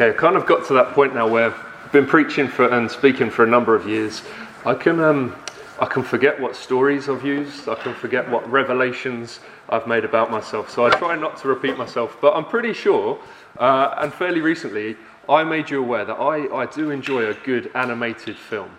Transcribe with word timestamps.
Okay, 0.00 0.16
I 0.16 0.18
kind 0.18 0.34
of 0.34 0.46
got 0.46 0.66
to 0.68 0.72
that 0.72 0.94
point 0.94 1.14
now 1.14 1.28
where 1.28 1.52
I've 1.52 1.92
been 1.92 2.06
preaching 2.06 2.48
for 2.48 2.66
and 2.66 2.90
speaking 2.90 3.28
for 3.28 3.44
a 3.44 3.46
number 3.46 3.74
of 3.74 3.86
years. 3.86 4.22
I 4.64 4.72
can 4.72 4.98
um, 4.98 5.36
I 5.78 5.84
can 5.84 6.02
forget 6.02 6.40
what 6.40 6.56
stories 6.56 7.10
I've 7.10 7.22
used. 7.22 7.68
I 7.68 7.74
can 7.74 7.92
forget 7.92 8.26
what 8.26 8.50
revelations 8.50 9.40
I've 9.68 9.86
made 9.86 10.06
about 10.06 10.30
myself. 10.30 10.70
So 10.70 10.86
I 10.86 10.88
try 10.88 11.16
not 11.16 11.36
to 11.42 11.48
repeat 11.48 11.76
myself. 11.76 12.16
But 12.18 12.34
I'm 12.34 12.46
pretty 12.46 12.72
sure, 12.72 13.20
uh, 13.58 13.96
and 13.98 14.10
fairly 14.10 14.40
recently, 14.40 14.96
I 15.28 15.44
made 15.44 15.68
you 15.68 15.82
aware 15.82 16.06
that 16.06 16.14
I, 16.14 16.48
I 16.48 16.64
do 16.64 16.88
enjoy 16.88 17.26
a 17.26 17.34
good 17.34 17.70
animated 17.74 18.38
film, 18.38 18.70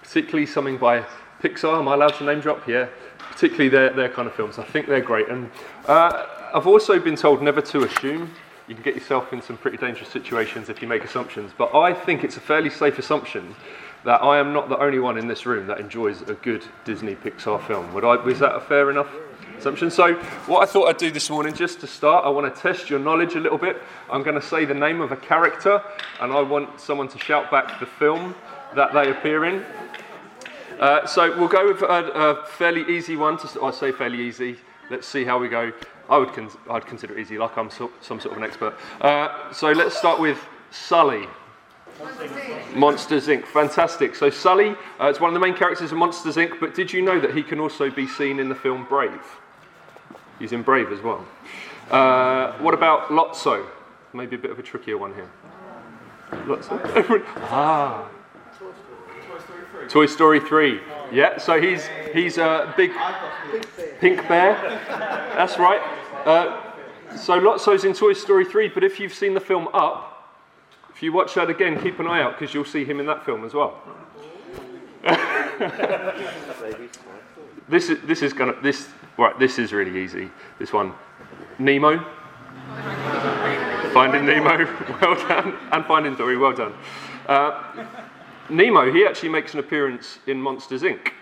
particularly 0.00 0.46
something 0.46 0.78
by 0.78 1.04
Pixar. 1.42 1.78
Am 1.78 1.86
I 1.86 1.92
allowed 1.92 2.14
to 2.14 2.24
name 2.24 2.40
drop? 2.40 2.66
Yeah, 2.66 2.88
particularly 3.18 3.68
their, 3.68 3.92
their 3.92 4.08
kind 4.08 4.26
of 4.26 4.34
films. 4.34 4.58
I 4.58 4.64
think 4.64 4.86
they're 4.86 5.02
great. 5.02 5.28
And 5.28 5.50
uh, 5.84 6.24
I've 6.54 6.66
also 6.66 6.98
been 6.98 7.14
told 7.14 7.42
never 7.42 7.60
to 7.60 7.84
assume. 7.84 8.30
You 8.68 8.74
can 8.74 8.82
get 8.82 8.94
yourself 8.94 9.32
in 9.32 9.40
some 9.40 9.56
pretty 9.56 9.76
dangerous 9.76 10.08
situations 10.08 10.68
if 10.68 10.82
you 10.82 10.88
make 10.88 11.04
assumptions. 11.04 11.52
But 11.56 11.74
I 11.74 11.94
think 11.94 12.24
it's 12.24 12.36
a 12.36 12.40
fairly 12.40 12.70
safe 12.70 12.98
assumption 12.98 13.54
that 14.04 14.22
I 14.22 14.38
am 14.38 14.52
not 14.52 14.68
the 14.68 14.78
only 14.78 14.98
one 14.98 15.18
in 15.18 15.28
this 15.28 15.46
room 15.46 15.66
that 15.66 15.80
enjoys 15.80 16.22
a 16.22 16.34
good 16.34 16.64
Disney 16.84 17.14
Pixar 17.14 17.64
film. 17.66 17.92
Would 17.94 18.04
I, 18.04 18.24
is 18.26 18.38
that 18.40 18.54
a 18.54 18.60
fair 18.60 18.90
enough 18.90 19.08
assumption? 19.58 19.90
So, 19.90 20.14
what 20.46 20.62
I 20.62 20.70
thought 20.70 20.88
I'd 20.88 20.96
do 20.96 21.10
this 21.10 21.30
morning, 21.30 21.54
just 21.54 21.80
to 21.80 21.86
start, 21.86 22.24
I 22.24 22.28
want 22.28 22.52
to 22.52 22.60
test 22.60 22.90
your 22.90 22.98
knowledge 22.98 23.34
a 23.34 23.40
little 23.40 23.58
bit. 23.58 23.82
I'm 24.10 24.22
going 24.22 24.40
to 24.40 24.46
say 24.46 24.64
the 24.64 24.74
name 24.74 25.00
of 25.00 25.12
a 25.12 25.16
character, 25.16 25.82
and 26.20 26.32
I 26.32 26.40
want 26.40 26.80
someone 26.80 27.08
to 27.08 27.18
shout 27.18 27.50
back 27.50 27.80
the 27.80 27.86
film 27.86 28.34
that 28.74 28.92
they 28.92 29.10
appear 29.10 29.44
in. 29.44 29.64
Uh, 30.78 31.06
so, 31.06 31.36
we'll 31.38 31.48
go 31.48 31.72
with 31.72 31.82
a, 31.82 32.12
a 32.12 32.46
fairly 32.46 32.82
easy 32.96 33.16
one. 33.16 33.38
To, 33.38 33.64
I 33.64 33.70
say 33.70 33.92
fairly 33.92 34.20
easy. 34.20 34.56
Let's 34.88 35.06
see 35.06 35.24
how 35.24 35.38
we 35.38 35.48
go. 35.48 35.72
I 36.08 36.18
would 36.18 36.32
con- 36.32 36.50
I'd 36.70 36.86
consider 36.86 37.16
it 37.16 37.20
easy, 37.20 37.38
like 37.38 37.56
I'm 37.56 37.70
so, 37.70 37.90
some 38.00 38.20
sort 38.20 38.32
of 38.32 38.38
an 38.38 38.44
expert. 38.44 38.74
Uh, 39.00 39.52
so, 39.52 39.72
let's 39.72 39.96
start 39.96 40.20
with 40.20 40.38
Sully. 40.70 41.26
Monsters 42.74 43.28
Inc. 43.28 43.46
Fantastic. 43.46 44.14
So 44.14 44.28
Sully 44.28 44.76
uh, 45.00 45.08
is 45.08 45.18
one 45.18 45.30
of 45.30 45.34
the 45.34 45.40
main 45.40 45.54
characters 45.54 45.92
of 45.92 45.98
Monsters 45.98 46.36
Inc. 46.36 46.60
But 46.60 46.74
did 46.74 46.92
you 46.92 47.00
know 47.00 47.18
that 47.18 47.34
he 47.34 47.42
can 47.42 47.58
also 47.58 47.90
be 47.90 48.06
seen 48.06 48.38
in 48.38 48.48
the 48.48 48.54
film 48.54 48.84
Brave? 48.84 49.22
He's 50.38 50.52
in 50.52 50.62
Brave 50.62 50.92
as 50.92 51.00
well. 51.00 51.24
Uh, 51.90 52.52
what 52.58 52.74
about 52.74 53.08
Lotso? 53.08 53.66
Maybe 54.12 54.36
a 54.36 54.38
bit 54.38 54.50
of 54.50 54.58
a 54.58 54.62
trickier 54.62 54.98
one 54.98 55.14
here. 55.14 55.30
Lotso. 56.44 56.80
ah. 57.50 58.08
Toy 59.88 60.06
Story 60.06 60.40
3. 60.40 60.80
Yeah, 61.12 61.38
so 61.38 61.60
he's 61.60 61.88
he's 62.12 62.38
a 62.38 62.74
big 62.76 62.90
pink 64.00 64.26
bear. 64.26 64.54
That's 65.36 65.58
right. 65.58 65.80
Uh, 66.26 66.60
so 67.16 67.40
Lotso's 67.40 67.84
in 67.84 67.92
Toy 67.92 68.12
Story 68.12 68.44
3, 68.44 68.68
but 68.68 68.82
if 68.82 68.98
you've 68.98 69.14
seen 69.14 69.32
the 69.32 69.40
film 69.40 69.68
Up, 69.72 70.12
if 70.92 71.02
you 71.02 71.12
watch 71.12 71.34
that 71.34 71.48
again, 71.48 71.80
keep 71.80 72.00
an 72.00 72.08
eye 72.08 72.20
out 72.20 72.38
because 72.38 72.52
you'll 72.52 72.64
see 72.64 72.84
him 72.84 72.98
in 72.98 73.06
that 73.06 73.24
film 73.24 73.44
as 73.44 73.54
well. 73.54 73.80
this 77.68 77.90
is 77.90 77.98
this 78.06 78.22
is 78.22 78.32
gonna 78.32 78.54
this 78.60 78.88
right. 79.16 79.38
This 79.38 79.60
is 79.60 79.72
really 79.72 80.02
easy. 80.02 80.28
This 80.58 80.72
one, 80.72 80.92
Nemo. 81.60 82.04
Finding 83.92 84.26
Nemo, 84.26 84.64
well 85.00 85.14
done, 85.28 85.56
and 85.70 85.84
Finding 85.84 86.16
Dory, 86.16 86.36
well 86.36 86.52
done. 86.52 86.74
Uh, 87.28 87.86
Nemo, 88.50 88.92
he 88.92 89.06
actually 89.06 89.28
makes 89.28 89.54
an 89.54 89.60
appearance 89.60 90.18
in 90.26 90.42
Monsters 90.42 90.82
Inc., 90.82 91.12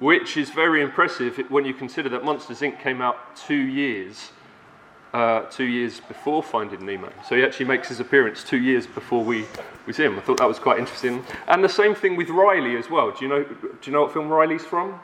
which 0.00 0.36
is 0.36 0.50
very 0.50 0.82
impressive 0.82 1.38
when 1.48 1.64
you 1.64 1.74
consider 1.74 2.08
that 2.08 2.24
Monsters 2.24 2.60
Inc. 2.60 2.80
came 2.80 3.00
out 3.00 3.36
two 3.36 3.54
years 3.54 4.32
uh, 5.14 5.42
two 5.48 5.64
years 5.64 6.00
before 6.00 6.42
Finding 6.42 6.84
Nemo. 6.84 7.10
So 7.26 7.36
he 7.36 7.44
actually 7.44 7.66
makes 7.66 7.88
his 7.88 8.00
appearance 8.00 8.42
two 8.42 8.58
years 8.58 8.84
before 8.84 9.22
we, 9.22 9.46
we 9.86 9.92
see 9.92 10.02
him. 10.02 10.18
I 10.18 10.20
thought 10.20 10.38
that 10.38 10.48
was 10.48 10.58
quite 10.58 10.80
interesting. 10.80 11.24
And 11.46 11.62
the 11.62 11.68
same 11.68 11.94
thing 11.94 12.16
with 12.16 12.28
Riley 12.30 12.76
as 12.76 12.90
well. 12.90 13.12
Do 13.12 13.24
you 13.24 13.28
know, 13.28 13.44
do 13.44 13.78
you 13.84 13.92
know 13.92 14.02
what 14.02 14.12
film 14.12 14.28
Riley's 14.28 14.64
from? 14.64 14.98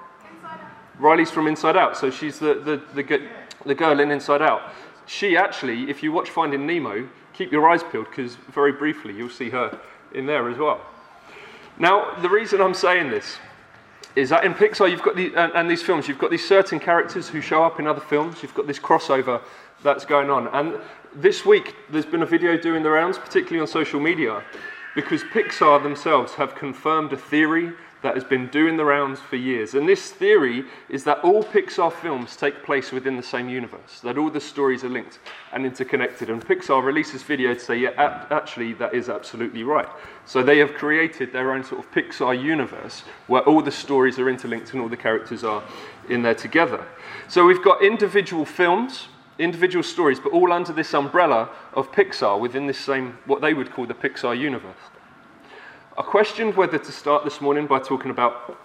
Riley's 0.99 1.31
from 1.31 1.47
Inside 1.47 1.77
Out. 1.77 1.97
So 1.97 2.11
she's 2.11 2.41
the, 2.41 2.55
the, 2.55 2.83
the, 3.01 3.29
the 3.65 3.75
girl 3.75 4.01
in 4.01 4.11
Inside 4.11 4.43
Out. 4.43 4.73
She 5.07 5.37
actually, 5.37 5.89
if 5.89 6.03
you 6.03 6.11
watch 6.11 6.31
Finding 6.31 6.67
Nemo, 6.67 7.09
keep 7.33 7.53
your 7.53 7.71
eyes 7.71 7.83
peeled 7.85 8.07
because 8.11 8.35
very 8.35 8.73
briefly 8.73 9.15
you'll 9.15 9.31
see 9.31 9.51
her 9.51 9.79
in 10.13 10.27
there 10.27 10.51
as 10.51 10.59
well. 10.59 10.81
Now, 11.79 12.17
the 12.21 12.29
reason 12.29 12.61
I'm 12.61 12.75
saying 12.75 13.11
this 13.11 13.39
is 14.17 14.29
that 14.31 14.45
in 14.45 14.55
Pixar, 14.55 14.91
you've 14.91 15.03
got 15.03 15.17
the, 15.17 15.35
and, 15.37 15.53
and, 15.55 15.71
these 15.71 15.83
films, 15.83 16.09
you've 16.09 16.19
got 16.19 16.31
these 16.31 16.47
certain 16.47 16.81
characters 16.81 17.29
who 17.29 17.41
show 17.41 17.63
up 17.63 17.79
in 17.79 17.87
other 17.87 18.01
films. 18.01 18.43
You've 18.43 18.55
got 18.55 18.67
this 18.67 18.79
crossover 18.79 19.41
that's 19.83 20.05
going 20.05 20.31
on. 20.31 20.49
And 20.49 20.81
this 21.15 21.47
week, 21.47 21.75
there's 21.91 22.07
been 22.07 22.23
a 22.23 22.27
video 22.27 22.57
doing 22.57 22.83
the 22.83 22.91
rounds, 22.91 23.19
particularly 23.19 23.61
on 23.61 23.67
social 23.67 24.01
media, 24.01 24.43
because 24.95 25.23
Pixar 25.25 25.83
themselves 25.83 26.35
have 26.35 26.55
confirmed 26.55 27.13
a 27.13 27.17
theory 27.17 27.73
that 28.03 28.15
has 28.15 28.25
been 28.25 28.49
doing 28.49 28.77
the 28.77 28.85
rounds 28.85 29.21
for 29.21 29.37
years. 29.37 29.75
And 29.75 29.89
this 29.89 30.11
theory 30.11 30.65
is 30.89 31.05
that 31.05 31.19
all 31.19 31.43
Pixar 31.43 31.93
films 31.93 32.37
take 32.37 32.63
place 32.65 32.93
within 32.93 33.17
the 33.17 33.23
same 33.23 33.49
universe, 33.49 34.01
that 34.01 34.17
all 34.17 34.31
the 34.31 34.41
stories 34.41 34.85
are 34.85 34.89
linked 34.89 35.19
and 35.53 35.67
interconnected. 35.67 36.31
And 36.31 36.45
Pixar 36.45 36.83
releases 36.83 37.23
video 37.23 37.55
to 37.55 37.61
say, 37.61 37.79
yeah, 37.79 38.27
actually, 38.31 38.73
that 38.75 38.95
is 38.95 39.09
absolutely 39.09 39.63
right. 39.63 39.89
So 40.25 40.43
they 40.43 40.59
have 40.59 40.75
created 40.75 41.33
their 41.33 41.53
own 41.53 41.65
sort 41.65 41.85
of 41.85 41.91
Pixar 41.93 42.43
universe 42.43 43.03
where 43.27 43.43
all 43.43 43.63
the 43.63 43.71
stories 43.71 44.19
are 44.19 44.29
interlinked 44.29 44.73
and 44.73 44.81
all 44.81 44.89
the 44.89 44.97
characters 44.97 45.45
are 45.45 45.63
in 46.09 46.23
there 46.23 46.35
together. 46.35 46.85
So 47.29 47.45
we've 47.47 47.63
got 47.63 47.83
individual 47.83 48.45
films 48.45 49.09
individual 49.39 49.83
stories, 49.83 50.21
but 50.21 50.33
all 50.33 50.53
under 50.53 50.73
this 50.73 50.93
umbrella 50.93 51.49
of 51.73 51.91
Pixar 51.93 52.39
within 52.39 52.67
this 52.67 52.79
same, 52.79 53.19
what 53.25 53.41
they 53.41 53.55
would 53.55 53.73
call 53.73 53.87
the 53.87 53.95
Pixar 53.95 54.39
universe. 54.39 54.77
I 55.99 56.03
questioned 56.03 56.57
whether 56.57 56.79
to 56.79 56.93
start 56.93 57.25
this 57.25 57.41
morning 57.41 57.67
by 57.67 57.81
talking 57.81 58.13
about 58.13 58.57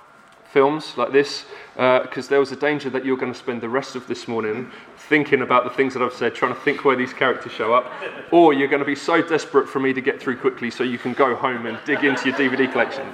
films 0.52 0.96
like 0.96 1.12
this, 1.12 1.46
because 1.74 2.28
uh, 2.28 2.30
there 2.30 2.40
was 2.40 2.52
a 2.52 2.56
danger 2.56 2.88
that 2.92 3.04
you're 3.04 3.18
going 3.18 3.34
to 3.34 3.38
spend 3.38 3.62
the 3.62 3.68
rest 3.68 3.96
of 3.96 4.06
this 4.08 4.28
morning 4.28 4.72
thinking 5.10 5.42
about 5.42 5.64
the 5.64 5.72
things 5.72 5.96
that 5.96 6.04
I've 6.04 6.14
said, 6.14 6.36
trying 6.36 6.54
to 6.54 6.62
think 6.62 6.86
where 6.86 6.96
these 6.96 7.14
characters 7.14 7.52
show 7.52 7.74
up, 7.74 7.92
or 8.32 8.54
you're 8.54 8.68
going 8.68 8.80
to 8.80 8.86
be 8.86 8.96
so 8.96 9.24
desperate 9.24 9.68
for 9.68 9.80
me 9.80 9.92
to 9.92 10.02
get 10.02 10.22
through 10.22 10.38
quickly 10.38 10.70
so 10.70 10.84
you 10.84 11.00
can 11.00 11.14
go 11.14 11.36
home 11.36 11.66
and 11.66 11.80
dig 11.84 12.04
into 12.04 12.30
your 12.30 12.38
DVD 12.38 12.72
collection. 12.72 13.08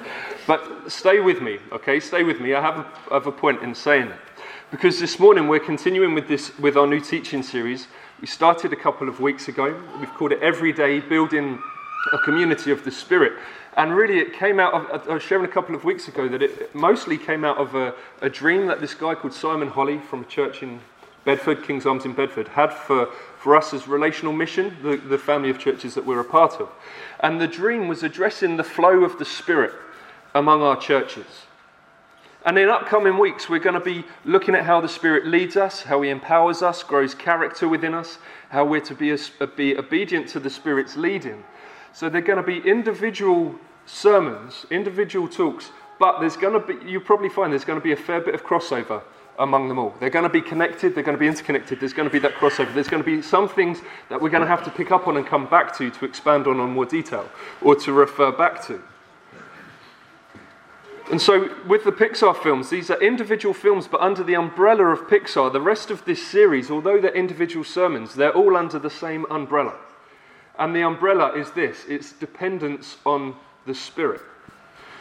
But 0.45 0.91
stay 0.91 1.22
with 1.22 1.41
me, 1.41 1.59
okay? 1.72 2.01
Stay 2.01 2.23
with 2.23 2.41
me. 2.41 2.53
I 2.53 2.61
have 2.61 2.79
a, 2.79 3.13
have 3.13 3.28
a 3.28 3.31
point 3.31 3.63
in 3.63 3.73
saying 3.73 4.07
it. 4.07 4.19
Because 4.72 4.99
this 4.99 5.19
morning 5.19 5.47
we're 5.47 5.59
continuing 5.59 6.13
with 6.13 6.28
this 6.28 6.57
with 6.59 6.75
our 6.75 6.85
new 6.85 6.99
teaching 6.99 7.43
series. 7.43 7.88
We 8.19 8.28
started 8.28 8.73
a 8.73 8.78
couple 8.78 9.07
of 9.07 9.22
weeks 9.22 9.47
ago. 9.47 9.81
We've 9.99 10.13
called 10.13 10.33
it 10.33 10.41
Every 10.41 10.73
Day 10.73 10.99
Building 10.99 11.61
a 12.13 12.17
Community 12.19 12.72
of 12.72 12.84
the 12.84 12.91
Spirit. 12.91 13.34
And 13.78 13.95
really, 13.95 14.19
it 14.19 14.34
came 14.34 14.59
out 14.59 14.73
of, 14.73 15.07
I 15.09 15.13
was 15.13 15.23
sharing 15.23 15.45
a 15.45 15.47
couple 15.47 15.75
of 15.75 15.84
weeks 15.84 16.07
ago 16.07 16.28
that 16.28 16.41
it 16.41 16.75
mostly 16.75 17.17
came 17.17 17.45
out 17.45 17.57
of 17.57 17.73
a, 17.75 17.94
a 18.22 18.29
dream 18.29 18.67
that 18.67 18.81
this 18.81 18.94
guy 18.94 19.16
called 19.16 19.34
Simon 19.34 19.69
Holley 19.69 20.00
from 20.00 20.22
a 20.22 20.25
church 20.25 20.61
in 20.61 20.81
Bedford, 21.23 21.63
King's 21.63 21.85
Arms 21.85 22.03
in 22.03 22.13
Bedford, 22.13 22.50
had 22.50 22.73
for, 22.73 23.06
for 23.38 23.56
us 23.56 23.73
as 23.73 23.88
relational 23.88 24.34
mission, 24.34 24.75
the, 24.81 24.97
the 24.97 25.17
family 25.17 25.50
of 25.50 25.59
churches 25.59 25.94
that 25.95 26.06
we're 26.06 26.19
a 26.19 26.25
part 26.25 26.59
of. 26.59 26.69
And 27.22 27.40
the 27.40 27.47
dream 27.47 27.88
was 27.88 28.03
addressing 28.03 28.57
the 28.57 28.63
flow 28.63 29.03
of 29.03 29.17
the 29.19 29.25
Spirit 29.25 29.73
among 30.34 30.61
our 30.61 30.75
churches. 30.75 31.45
And 32.44 32.57
in 32.57 32.69
upcoming 32.69 33.19
weeks, 33.19 33.47
we're 33.47 33.59
going 33.59 33.75
to 33.75 33.79
be 33.79 34.03
looking 34.25 34.56
at 34.56 34.66
how 34.66 34.81
the 34.81 34.90
Spirit 34.90 35.28
leads 35.28 35.56
us, 35.56 35.84
how 35.84 36.01
He 36.01 36.09
empowers 36.09 36.63
us, 36.63 36.81
grows 36.81 37.13
character 37.13 37.69
within 37.69 37.94
us, 37.94 38.17
how 38.50 38.66
we're 38.66 38.81
to 38.81 38.95
be, 38.95 39.16
be 39.56 39.78
obedient 39.78 40.28
to 40.29 40.40
the 40.40 40.50
Spirit's 40.50 40.97
leading. 40.97 41.44
So 41.94 42.09
they're 42.09 42.22
going 42.22 42.44
to 42.44 42.44
be 42.44 42.57
individual 42.68 43.56
sermons, 43.85 44.66
individual 44.69 45.28
talks, 45.28 45.72
but 46.00 46.19
there's 46.19 46.38
going 46.38 46.53
to 46.53 46.59
be, 46.59 46.90
you 46.90 47.00
probably 47.00 47.29
find 47.29 47.52
there's 47.52 47.66
going 47.66 47.79
to 47.79 47.84
be 47.84 47.91
a 47.91 47.97
fair 47.97 48.22
bit 48.22 48.34
of 48.34 48.44
crossover 48.44 49.02
among 49.40 49.68
them 49.68 49.79
all. 49.79 49.94
They're 50.00 50.09
going 50.09 50.24
to 50.24 50.29
be 50.29 50.41
connected, 50.41 50.96
they're 50.96 51.03
going 51.03 51.18
to 51.18 51.19
be 51.19 51.28
interconnected, 51.28 51.79
there's 51.79 51.94
going 51.94 52.07
to 52.07 52.13
be 52.13 52.19
that 52.19 52.34
crossover. 52.34 52.74
There's 52.74 52.88
going 52.88 53.03
to 53.03 53.06
be 53.06 53.22
some 53.22 53.50
things 53.50 53.79
that 54.09 54.22
we're 54.22 54.29
going 54.29 54.41
to 54.41 54.47
have 54.47 54.63
to 54.66 54.72
pick 54.72 54.91
up 54.91 55.07
on 55.07 55.18
and 55.18 55.25
come 55.25 55.47
back 55.47 55.76
to 55.78 55.90
to 55.90 56.05
expand 56.05 56.47
on 56.47 56.59
in 56.59 56.70
more 56.72 56.85
detail 56.85 57.29
or 57.61 57.76
to 57.76 57.94
refer 57.94 58.32
back 58.32 58.66
to. 58.67 58.82
And 61.11 61.22
so, 61.22 61.53
with 61.67 61.84
the 61.84 61.91
Pixar 61.91 62.41
films, 62.41 62.70
these 62.70 62.90
are 62.90 63.02
individual 63.02 63.53
films, 63.53 63.85
but 63.85 63.99
under 63.99 64.23
the 64.23 64.35
umbrella 64.35 64.85
of 64.85 65.08
Pixar, 65.08 65.52
the 65.52 65.59
rest 65.59 65.91
of 65.91 66.05
this 66.05 66.26
series, 66.26 66.72
although 66.72 67.02
they're 67.02 67.14
individual 67.14 67.66
sermons, 67.66 68.16
they're 68.16 68.32
all 68.32 68.55
under 68.55 68.79
the 68.79 68.90
same 68.90 69.26
umbrella. 69.29 69.76
And 70.59 70.75
the 70.75 70.81
umbrella 70.81 71.33
is 71.33 71.51
this 71.51 71.85
it's 71.87 72.11
dependence 72.13 72.97
on 73.05 73.35
the 73.65 73.75
Spirit. 73.75 74.21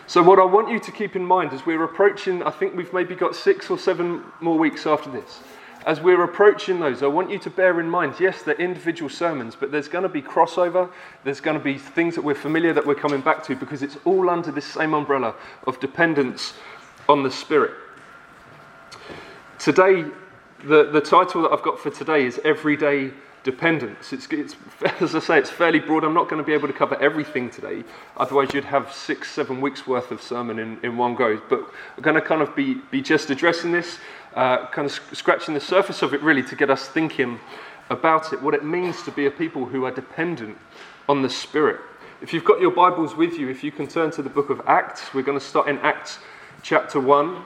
So, 0.06 0.23
what 0.23 0.38
I 0.38 0.44
want 0.44 0.70
you 0.70 0.81
to 0.81 0.93
keep 0.93 1.14
in 1.14 1.25
mind 1.25 1.52
as 1.52 1.64
we're 1.64 1.85
approaching, 1.85 2.43
I 2.43 2.50
think 2.50 2.75
we've 2.75 2.93
maybe 2.93 3.14
got 3.14 3.37
six 3.37 3.70
or 3.70 3.79
seven 3.79 4.25
more 4.41 4.58
weeks 4.58 4.87
after 4.87 5.11
this 5.11 5.41
as 5.87 6.00
we're 6.00 6.23
approaching 6.23 6.79
those, 6.79 7.02
I 7.02 7.06
want 7.06 7.31
you 7.31 7.38
to 7.38 7.50
bear 7.50 7.81
in 7.81 7.88
mind 7.88 8.14
yes, 8.20 8.43
they're 8.43 8.55
individual 8.56 9.08
sermons, 9.08 9.56
but 9.58 9.73
there's 9.73 9.88
going 9.88 10.02
to 10.02 10.08
be 10.08 10.20
crossover. 10.20 10.91
There's 11.25 11.41
going 11.41 11.56
to 11.56 11.62
be 11.62 11.79
things 11.79 12.14
that 12.14 12.23
we're 12.23 12.35
familiar 12.35 12.73
that 12.73 12.87
we're 12.87 12.94
coming 12.94 13.20
back 13.20 13.43
to 13.44 13.56
because 13.56 13.82
it's 13.82 13.97
all 14.05 14.29
under 14.29 14.50
this 14.50 14.67
same 14.67 14.94
umbrella 14.94 15.35
of 15.67 15.81
dependence 15.81 16.55
on 17.08 17.23
the 17.23 17.31
Spirit. 17.31 17.73
Today, 19.58 20.05
the, 20.64 20.91
the 20.91 21.00
title 21.00 21.43
that 21.43 21.52
I've 21.52 21.62
got 21.62 21.79
for 21.79 21.91
today 21.91 22.26
is 22.26 22.38
Everyday 22.44 23.12
dependence. 23.43 24.13
It's, 24.13 24.27
it's, 24.31 24.57
as 25.01 25.15
I 25.15 25.19
say, 25.19 25.39
it's 25.39 25.51
fairly 25.51 25.79
broad. 25.79 26.05
I'm 26.05 26.15
not 26.15 26.29
going 26.29 26.43
to 26.43 26.47
be 26.47 26.53
able 26.53 26.69
to 26.69 26.75
cover 26.75 27.01
everything 27.01 27.51
today. 27.51 27.85
Otherwise, 28.17 28.53
you'd 28.55 28.65
have 28.65 28.93
six, 28.93 29.31
seven 29.31 29.61
weeks 29.61 29.87
worth 29.87 30.11
of 30.11 30.21
sermon 30.23 30.59
in, 30.59 30.79
in 30.83 30.97
one 30.97 31.15
go. 31.15 31.41
But 31.49 31.61
we're 31.97 32.03
going 32.03 32.17
to 32.17 32.23
kind 32.23 32.43
of 32.43 32.55
be, 32.55 32.75
be 32.91 33.01
just 33.03 33.31
addressing 33.31 33.73
this, 33.73 33.99
uh, 34.35 34.67
kind 34.67 34.87
of 34.87 34.93
scratching 35.17 35.55
the 35.55 35.61
surface 35.61 36.03
of 36.03 36.15
it 36.15 36.23
really 36.23 36.43
to 36.45 36.57
get 36.57 36.71
us 36.71 36.89
thinking 36.89 37.41
about 37.89 38.33
it, 38.33 38.41
what 38.41 38.55
it 38.55 38.65
means 38.65 39.03
to 39.03 39.11
be 39.11 39.27
a 39.27 39.31
people 39.31 39.67
who 39.67 39.85
are 39.85 39.91
dependent 39.91 40.57
on 41.09 41.23
the 41.23 41.31
Spirit. 41.31 41.81
If 42.23 42.33
you've 42.33 42.45
got 42.45 42.61
your 42.61 42.71
Bibles 42.71 43.17
with 43.17 43.39
you, 43.39 43.49
if 43.49 43.65
you 43.65 43.73
can 43.73 43.87
turn 43.89 44.11
to 44.13 44.23
the 44.23 44.29
book 44.29 44.51
of 44.51 44.61
Acts, 44.67 45.13
we're 45.13 45.23
going 45.23 45.39
to 45.39 45.45
start 45.45 45.69
in 45.69 45.79
Acts 45.79 46.19
chapter 46.63 47.01
1. 47.01 47.43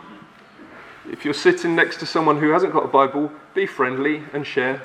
If 1.10 1.24
you're 1.24 1.32
sitting 1.32 1.74
next 1.74 1.98
to 2.00 2.06
someone 2.06 2.40
who 2.40 2.50
hasn't 2.50 2.72
got 2.72 2.84
a 2.84 2.88
Bible, 2.88 3.30
be 3.54 3.66
friendly 3.66 4.22
and 4.32 4.46
share. 4.46 4.82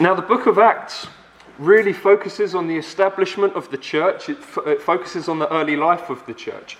Now, 0.00 0.14
the 0.14 0.22
book 0.22 0.46
of 0.46 0.58
Acts 0.58 1.06
really 1.58 1.92
focuses 1.92 2.54
on 2.54 2.66
the 2.66 2.76
establishment 2.76 3.54
of 3.54 3.70
the 3.70 3.76
church, 3.76 4.30
it, 4.30 4.38
f- 4.38 4.66
it 4.66 4.80
focuses 4.80 5.28
on 5.28 5.38
the 5.38 5.52
early 5.52 5.76
life 5.76 6.08
of 6.08 6.24
the 6.24 6.32
church. 6.32 6.78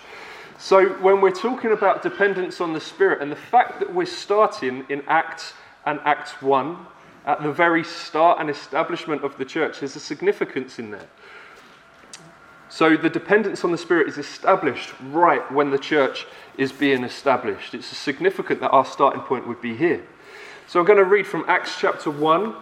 So, 0.57 0.89
when 1.03 1.21
we're 1.21 1.31
talking 1.31 1.71
about 1.71 2.01
dependence 2.01 2.59
on 2.59 2.73
the 2.73 2.81
Spirit 2.81 3.21
and 3.21 3.31
the 3.31 3.35
fact 3.35 3.79
that 3.79 3.93
we're 3.93 4.07
starting 4.07 4.85
in 4.89 5.03
Acts 5.07 5.53
and 5.85 5.99
Acts 6.03 6.41
1, 6.41 6.85
at 7.25 7.43
the 7.43 7.51
very 7.51 7.83
start 7.83 8.39
and 8.39 8.49
establishment 8.49 9.23
of 9.23 9.37
the 9.37 9.45
church. 9.45 9.79
There's 9.79 9.95
a 9.95 9.99
significance 9.99 10.79
in 10.79 10.91
there. 10.91 11.07
So 12.69 12.95
the 12.95 13.09
dependence 13.09 13.63
on 13.63 13.71
the 13.71 13.77
Spirit 13.77 14.07
is 14.07 14.17
established 14.17 14.93
right 15.09 15.49
when 15.51 15.69
the 15.69 15.77
church 15.77 16.25
is 16.57 16.71
being 16.71 17.03
established. 17.03 17.73
It's 17.73 17.85
significant 17.85 18.61
that 18.61 18.71
our 18.71 18.85
starting 18.85 19.21
point 19.21 19.47
would 19.47 19.61
be 19.61 19.75
here. 19.75 20.03
So 20.71 20.79
I'm 20.79 20.85
going 20.85 20.99
to 20.99 21.03
read 21.03 21.27
from 21.27 21.43
Acts 21.49 21.75
chapter 21.77 22.09
1 22.09 22.55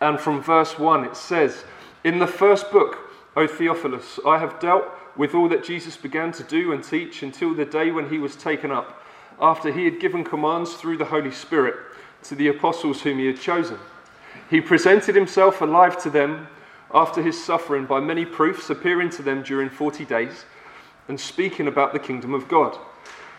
and 0.00 0.18
from 0.18 0.42
verse 0.42 0.76
1. 0.76 1.04
It 1.04 1.16
says, 1.16 1.62
In 2.02 2.18
the 2.18 2.26
first 2.26 2.72
book, 2.72 2.98
O 3.36 3.46
Theophilus, 3.46 4.18
I 4.26 4.38
have 4.38 4.58
dealt 4.58 4.86
with 5.16 5.32
all 5.32 5.48
that 5.50 5.62
Jesus 5.62 5.96
began 5.96 6.32
to 6.32 6.42
do 6.42 6.72
and 6.72 6.82
teach 6.82 7.22
until 7.22 7.54
the 7.54 7.64
day 7.64 7.92
when 7.92 8.08
he 8.10 8.18
was 8.18 8.34
taken 8.34 8.72
up, 8.72 9.04
after 9.40 9.72
he 9.72 9.84
had 9.84 10.00
given 10.00 10.24
commands 10.24 10.74
through 10.74 10.96
the 10.96 11.04
Holy 11.04 11.30
Spirit 11.30 11.76
to 12.24 12.34
the 12.34 12.48
apostles 12.48 13.02
whom 13.02 13.20
he 13.20 13.26
had 13.26 13.40
chosen. 13.40 13.78
He 14.50 14.60
presented 14.60 15.14
himself 15.14 15.60
alive 15.60 16.02
to 16.02 16.10
them 16.10 16.48
after 16.92 17.22
his 17.22 17.40
suffering 17.40 17.86
by 17.86 18.00
many 18.00 18.24
proofs, 18.24 18.68
appearing 18.68 19.10
to 19.10 19.22
them 19.22 19.44
during 19.44 19.70
40 19.70 20.04
days 20.06 20.44
and 21.06 21.20
speaking 21.20 21.68
about 21.68 21.92
the 21.92 22.00
kingdom 22.00 22.34
of 22.34 22.48
God. 22.48 22.76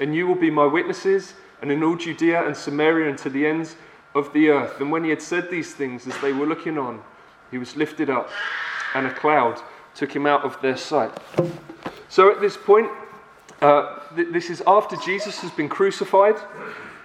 and 0.00 0.14
you 0.14 0.26
will 0.26 0.34
be 0.34 0.50
my 0.50 0.66
witnesses, 0.66 1.34
and 1.60 1.70
in 1.72 1.82
all 1.82 1.96
Judea 1.96 2.46
and 2.46 2.56
Samaria 2.56 3.08
and 3.08 3.18
to 3.18 3.30
the 3.30 3.46
ends 3.46 3.76
of 4.14 4.32
the 4.32 4.50
earth. 4.50 4.80
And 4.80 4.90
when 4.90 5.04
he 5.04 5.10
had 5.10 5.22
said 5.22 5.50
these 5.50 5.74
things, 5.74 6.06
as 6.06 6.16
they 6.20 6.32
were 6.32 6.46
looking 6.46 6.78
on, 6.78 7.02
he 7.50 7.58
was 7.58 7.76
lifted 7.76 8.10
up, 8.10 8.30
and 8.94 9.06
a 9.06 9.12
cloud 9.12 9.60
took 9.94 10.14
him 10.14 10.26
out 10.26 10.44
of 10.44 10.60
their 10.60 10.76
sight. 10.76 11.10
So 12.08 12.30
at 12.30 12.40
this 12.40 12.56
point, 12.56 12.88
uh, 13.60 13.98
th- 14.14 14.28
this 14.32 14.50
is 14.50 14.62
after 14.66 14.96
Jesus 14.96 15.40
has 15.40 15.50
been 15.50 15.68
crucified. 15.68 16.36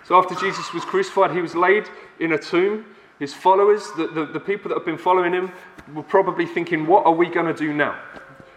So 0.06 0.16
after 0.18 0.36
Jesus 0.36 0.74
was 0.74 0.86
crucified, 0.86 1.32
he 1.32 1.42
was 1.42 1.56
laid 1.56 1.90
in 2.20 2.34
a 2.34 2.38
tomb. 2.38 2.86
His 3.20 3.34
followers, 3.34 3.90
the, 3.98 4.08
the, 4.08 4.26
the 4.26 4.40
people 4.40 4.70
that 4.70 4.76
have 4.76 4.86
been 4.86 4.98
following 4.98 5.34
him, 5.34 5.52
were 5.94 6.04
probably 6.04 6.46
thinking, 6.46 6.86
what 6.86 7.06
are 7.06 7.14
we 7.14 7.30
going 7.30 7.46
to 7.46 7.54
do 7.54 7.74
now? 7.74 8.00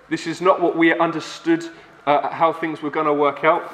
This 0.09 0.27
is 0.27 0.41
not 0.41 0.61
what 0.61 0.77
we 0.77 0.97
understood 0.99 1.65
uh, 2.07 2.29
how 2.29 2.53
things 2.53 2.83
were 2.83 2.91
going 2.91 3.07
to 3.07 3.15
work 3.15 3.45
out, 3.45 3.73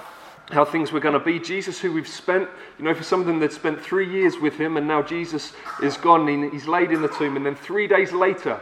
how 0.52 0.64
things 0.64 0.93
were 0.93 1.00
going 1.00 1.19
to 1.19 1.25
be. 1.25 1.38
Jesus, 1.38 1.81
who 1.81 1.93
we've 1.93 2.06
spent, 2.06 2.49
you 2.78 2.84
know, 2.84 2.94
for 2.94 3.02
some 3.02 3.20
of 3.20 3.26
them, 3.26 3.40
they'd 3.40 3.52
spent 3.52 3.81
three 3.81 4.10
years 4.10 4.38
with 4.38 4.54
him, 4.54 4.76
and 4.76 4.87
now 4.87 5.02
Jesus 5.02 5.52
is 5.82 5.96
gone. 5.96 6.28
And 6.28 6.52
he's 6.52 6.69
laid 6.69 6.93
in 6.93 7.02
the 7.02 7.08
tomb. 7.08 7.37
And 7.37 7.44
then 7.44 7.56
three 7.56 7.87
days 7.87 8.12
later, 8.12 8.60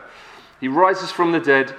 he 0.61 0.69
rises 0.69 1.11
from 1.11 1.33
the 1.33 1.41
dead, 1.41 1.75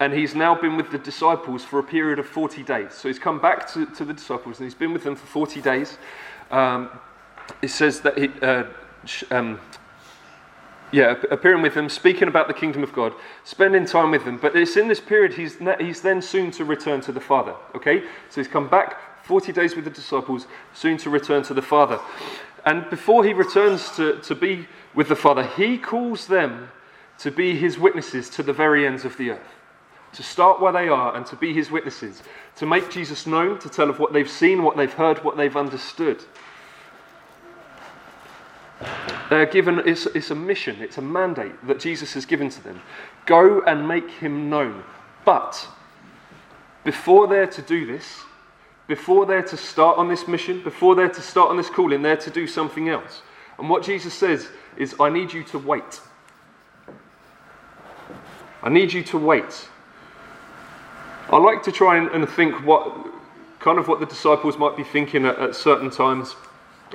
and 0.00 0.12
he's 0.12 0.34
now 0.34 0.54
been 0.54 0.76
with 0.76 0.90
the 0.90 0.98
disciples 0.98 1.64
for 1.64 1.78
a 1.78 1.82
period 1.82 2.18
of 2.18 2.26
40 2.26 2.62
days. 2.62 2.94
So 2.94 3.08
he's 3.08 3.18
come 3.18 3.40
back 3.40 3.72
to, 3.72 3.86
to 3.86 4.04
the 4.04 4.12
disciples, 4.12 4.58
and 4.58 4.66
he's 4.66 4.74
been 4.74 4.92
with 4.92 5.04
them 5.04 5.16
for 5.16 5.26
40 5.26 5.60
days 5.60 5.98
um, 6.50 6.90
it 7.62 7.68
says 7.68 8.00
that 8.00 8.18
he, 8.18 8.30
uh, 8.42 8.64
um, 9.30 9.60
yeah, 10.92 11.16
appearing 11.30 11.62
with 11.62 11.74
them, 11.74 11.88
speaking 11.88 12.28
about 12.28 12.46
the 12.46 12.54
kingdom 12.54 12.82
of 12.82 12.92
God, 12.92 13.12
spending 13.42 13.84
time 13.84 14.12
with 14.12 14.24
them. 14.24 14.38
But 14.38 14.54
it's 14.56 14.76
in 14.76 14.88
this 14.88 15.00
period 15.00 15.34
he's, 15.34 15.58
he's 15.80 16.00
then 16.00 16.22
soon 16.22 16.50
to 16.52 16.64
return 16.64 17.00
to 17.02 17.12
the 17.12 17.20
Father. 17.20 17.54
Okay? 17.74 18.02
So 18.30 18.40
he's 18.40 18.48
come 18.48 18.68
back 18.68 18.98
40 19.24 19.52
days 19.52 19.74
with 19.74 19.84
the 19.84 19.90
disciples, 19.90 20.46
soon 20.74 20.98
to 20.98 21.10
return 21.10 21.42
to 21.44 21.54
the 21.54 21.62
Father. 21.62 21.98
And 22.64 22.88
before 22.90 23.24
he 23.24 23.32
returns 23.32 23.90
to, 23.96 24.20
to 24.20 24.34
be 24.34 24.66
with 24.94 25.08
the 25.08 25.16
Father, 25.16 25.46
he 25.46 25.78
calls 25.78 26.26
them 26.26 26.70
to 27.18 27.30
be 27.30 27.56
his 27.56 27.78
witnesses 27.78 28.28
to 28.30 28.42
the 28.42 28.52
very 28.52 28.86
ends 28.86 29.04
of 29.04 29.16
the 29.16 29.30
earth. 29.30 29.54
To 30.14 30.22
start 30.22 30.60
where 30.60 30.72
they 30.72 30.88
are 30.88 31.16
and 31.16 31.26
to 31.26 31.36
be 31.36 31.52
his 31.52 31.70
witnesses. 31.70 32.22
To 32.56 32.66
make 32.66 32.90
Jesus 32.90 33.26
known, 33.26 33.58
to 33.60 33.68
tell 33.68 33.90
of 33.90 33.98
what 33.98 34.12
they've 34.12 34.30
seen, 34.30 34.62
what 34.62 34.76
they've 34.76 34.92
heard, 34.92 35.24
what 35.24 35.36
they've 35.36 35.56
understood. 35.56 36.22
They're 39.30 39.46
given, 39.46 39.80
it's, 39.86 40.06
it's 40.06 40.30
a 40.30 40.34
mission, 40.34 40.76
it's 40.80 40.98
a 40.98 41.02
mandate 41.02 41.66
that 41.66 41.80
Jesus 41.80 42.12
has 42.14 42.26
given 42.26 42.50
to 42.50 42.62
them. 42.62 42.80
Go 43.26 43.62
and 43.62 43.88
make 43.88 44.10
him 44.10 44.50
known. 44.50 44.84
But 45.24 45.66
before 46.84 47.26
they're 47.26 47.46
to 47.46 47.62
do 47.62 47.86
this, 47.86 48.22
before 48.86 49.26
they're 49.26 49.42
to 49.42 49.56
start 49.56 49.98
on 49.98 50.08
this 50.08 50.28
mission, 50.28 50.62
before 50.62 50.94
they're 50.94 51.08
to 51.08 51.22
start 51.22 51.50
on 51.50 51.56
this 51.56 51.70
calling, 51.70 52.02
they're 52.02 52.16
to 52.16 52.30
do 52.30 52.46
something 52.46 52.88
else. 52.88 53.22
And 53.58 53.68
what 53.68 53.82
Jesus 53.82 54.12
says 54.12 54.48
is, 54.76 54.94
I 55.00 55.08
need 55.08 55.32
you 55.32 55.42
to 55.44 55.58
wait. 55.58 56.00
I 58.62 58.68
need 58.68 58.92
you 58.92 59.02
to 59.04 59.18
wait. 59.18 59.68
I 61.30 61.36
like 61.36 61.62
to 61.64 61.72
try 61.72 61.96
and, 61.96 62.08
and, 62.08 62.28
think 62.28 62.64
what 62.64 63.06
kind 63.58 63.78
of 63.78 63.88
what 63.88 64.00
the 64.00 64.06
disciples 64.06 64.58
might 64.58 64.76
be 64.76 64.84
thinking 64.84 65.24
at, 65.24 65.38
at 65.38 65.54
certain 65.54 65.90
times 65.90 66.36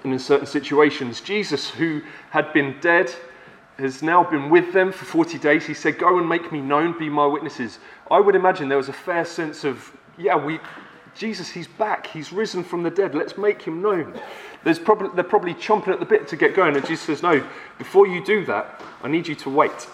and 0.04 0.14
in 0.14 0.20
certain 0.20 0.46
situations. 0.46 1.22
Jesus, 1.22 1.70
who 1.70 2.02
had 2.30 2.54
been 2.54 2.76
dead, 2.80 3.12
has 3.78 4.04
now 4.04 4.24
been 4.24 4.50
with 4.50 4.74
them 4.74 4.92
for 4.92 5.06
40 5.06 5.40
days. 5.40 5.66
He 5.66 5.74
said, 5.74 5.98
Go 5.98 6.18
and 6.18 6.28
make 6.28 6.52
me 6.52 6.62
known, 6.62 6.98
be 6.98 7.10
my 7.10 7.26
witnesses. 7.26 7.80
I 8.12 8.20
would 8.20 8.36
imagine 8.36 8.70
there 8.70 8.78
was 8.78 8.90
a 8.90 8.94
fair 8.94 9.26
sense 9.26 9.64
of, 9.64 9.92
yeah, 10.18 10.36
we, 10.36 10.60
Jesus, 11.20 11.50
he's 11.50 11.68
back. 11.68 12.08
He's 12.08 12.32
risen 12.32 12.64
from 12.64 12.82
the 12.82 12.90
dead. 12.90 13.14
Let's 13.14 13.38
make 13.38 13.62
him 13.62 13.82
known. 13.82 14.18
There's 14.64 14.80
probably, 14.80 15.10
they're 15.16 15.24
probably 15.26 15.54
chomping 15.54 15.90
at 15.90 16.00
the 16.00 16.06
bit 16.06 16.30
to 16.30 16.38
get 16.38 16.56
going. 16.56 16.78
And 16.78 16.86
Jesus 16.86 17.06
says, 17.06 17.22
No, 17.22 17.46
before 17.78 18.08
you 18.08 18.24
do 18.24 18.46
that, 18.46 18.82
I 19.04 19.10
need 19.10 19.28
you 19.28 19.36
to 19.36 19.50
wait. 19.50 19.90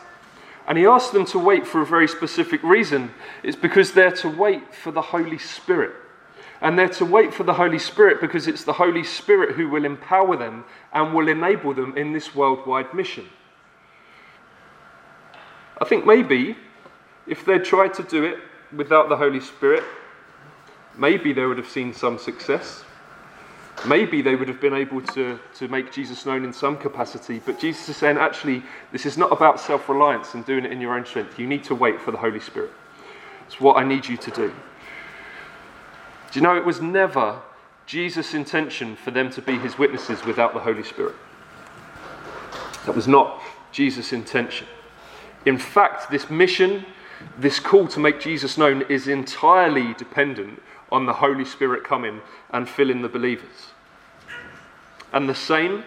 And 0.67 0.77
he 0.77 0.85
asks 0.85 1.11
them 1.11 1.25
to 1.25 1.39
wait 1.39 1.65
for 1.65 1.81
a 1.81 1.85
very 1.85 2.07
specific 2.07 2.61
reason. 2.61 3.11
It's 3.41 3.55
because 3.55 3.91
they're 3.91 4.11
to 4.11 4.29
wait 4.29 4.75
for 4.75 4.91
the 4.91 5.01
Holy 5.01 5.39
Spirit. 5.39 5.95
And 6.61 6.77
they're 6.77 6.89
to 6.89 7.05
wait 7.05 7.33
for 7.33 7.43
the 7.43 7.55
Holy 7.55 7.79
Spirit 7.79 8.21
because 8.21 8.47
it's 8.47 8.63
the 8.63 8.73
Holy 8.73 9.03
Spirit 9.03 9.55
who 9.55 9.67
will 9.67 9.83
empower 9.83 10.37
them 10.37 10.63
and 10.93 11.11
will 11.11 11.27
enable 11.27 11.73
them 11.73 11.97
in 11.97 12.13
this 12.13 12.35
worldwide 12.35 12.93
mission. 12.93 13.25
I 15.81 15.85
think 15.85 16.05
maybe 16.05 16.55
if 17.25 17.43
they'd 17.45 17.65
tried 17.65 17.95
to 17.95 18.03
do 18.03 18.23
it 18.25 18.37
without 18.75 19.09
the 19.09 19.17
Holy 19.17 19.39
Spirit, 19.39 19.83
maybe 20.97 21.33
they 21.33 21.45
would 21.45 21.57
have 21.57 21.69
seen 21.69 21.93
some 21.93 22.17
success. 22.17 22.83
Maybe 23.85 24.21
they 24.21 24.35
would 24.35 24.47
have 24.47 24.61
been 24.61 24.73
able 24.73 25.01
to, 25.01 25.37
to 25.55 25.67
make 25.67 25.91
Jesus 25.91 26.25
known 26.25 26.45
in 26.45 26.53
some 26.53 26.77
capacity. 26.77 27.41
But 27.45 27.59
Jesus 27.59 27.89
is 27.89 27.97
saying, 27.97 28.17
actually, 28.17 28.63
this 28.91 29.05
is 29.05 29.17
not 29.17 29.31
about 29.31 29.59
self 29.59 29.89
reliance 29.89 30.33
and 30.33 30.45
doing 30.45 30.65
it 30.65 30.71
in 30.71 30.79
your 30.79 30.95
own 30.95 31.05
strength. 31.05 31.37
You 31.37 31.45
need 31.45 31.63
to 31.65 31.75
wait 31.75 32.01
for 32.01 32.11
the 32.11 32.17
Holy 32.17 32.39
Spirit. 32.39 32.71
It's 33.45 33.59
what 33.59 33.77
I 33.77 33.83
need 33.83 34.07
you 34.07 34.17
to 34.17 34.31
do. 34.31 34.53
Do 36.31 36.39
you 36.39 36.41
know 36.41 36.55
it 36.57 36.65
was 36.65 36.81
never 36.81 37.41
Jesus' 37.85 38.33
intention 38.33 38.95
for 38.95 39.11
them 39.11 39.29
to 39.31 39.41
be 39.41 39.57
his 39.57 39.77
witnesses 39.77 40.25
without 40.25 40.53
the 40.53 40.59
Holy 40.59 40.83
Spirit? 40.83 41.15
That 42.85 42.95
was 42.95 43.07
not 43.07 43.41
Jesus' 43.71 44.13
intention. 44.13 44.67
In 45.45 45.57
fact, 45.57 46.09
this 46.09 46.29
mission, 46.29 46.85
this 47.37 47.59
call 47.59 47.87
to 47.89 47.99
make 47.99 48.19
Jesus 48.19 48.57
known, 48.57 48.81
is 48.83 49.07
entirely 49.07 49.93
dependent 49.93 50.61
on 50.91 51.05
the 51.05 51.13
Holy 51.13 51.45
Spirit 51.45 51.83
coming 51.83 52.21
and 52.51 52.69
filling 52.69 53.01
the 53.01 53.09
believers. 53.09 53.71
And 55.11 55.27
the 55.27 55.35
same 55.35 55.83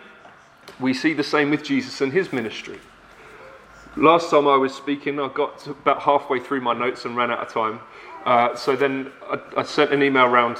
we 0.80 0.94
see 0.94 1.12
the 1.12 1.24
same 1.24 1.50
with 1.50 1.64
Jesus 1.64 2.00
and 2.00 2.12
his 2.12 2.32
ministry. 2.32 2.78
Last 3.96 4.30
time 4.30 4.46
I 4.46 4.56
was 4.56 4.74
speaking, 4.74 5.18
I 5.18 5.28
got 5.28 5.66
about 5.66 6.02
halfway 6.02 6.38
through 6.38 6.60
my 6.60 6.72
notes 6.72 7.04
and 7.04 7.16
ran 7.16 7.30
out 7.30 7.40
of 7.40 7.52
time. 7.52 7.80
Uh, 8.24 8.54
so 8.54 8.76
then 8.76 9.10
I, 9.28 9.40
I, 9.56 9.62
sent 9.64 9.92
an 9.92 10.02
email 10.02 10.26
around 10.26 10.58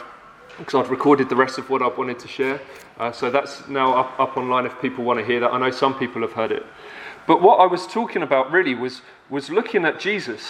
because 0.58 0.74
I'd 0.74 0.90
recorded 0.90 1.28
the 1.28 1.36
rest 1.36 1.58
of 1.58 1.70
what 1.70 1.82
I 1.82 1.88
wanted 1.88 2.18
to 2.20 2.28
share. 2.28 2.60
Uh, 2.98 3.12
so 3.12 3.30
that's 3.30 3.68
now 3.68 3.94
up, 3.94 4.18
up 4.18 4.36
online 4.36 4.66
if 4.66 4.80
people 4.80 5.04
want 5.04 5.20
to 5.20 5.24
hear 5.24 5.40
that. 5.40 5.52
I 5.52 5.58
know 5.58 5.70
some 5.70 5.96
people 5.96 6.22
have 6.22 6.32
heard 6.32 6.50
it. 6.50 6.64
But 7.26 7.42
what 7.42 7.60
I 7.60 7.66
was 7.66 7.86
talking 7.86 8.22
about 8.22 8.50
really 8.50 8.74
was, 8.74 9.02
was 9.28 9.50
looking 9.50 9.84
at 9.84 10.00
Jesus 10.00 10.48